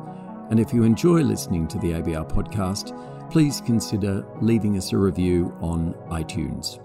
And 0.50 0.62
if 0.62 0.74
you 0.74 0.84
enjoy 0.84 1.22
listening 1.22 1.68
to 1.68 1.78
the 1.80 1.92
ABR 1.92 2.32
podcast, 2.32 2.98
please 3.30 3.60
consider 3.60 4.26
leaving 4.40 4.78
us 4.78 4.94
a 4.94 4.98
review 4.98 5.54
on 5.60 5.94
iTunes. 6.10 6.80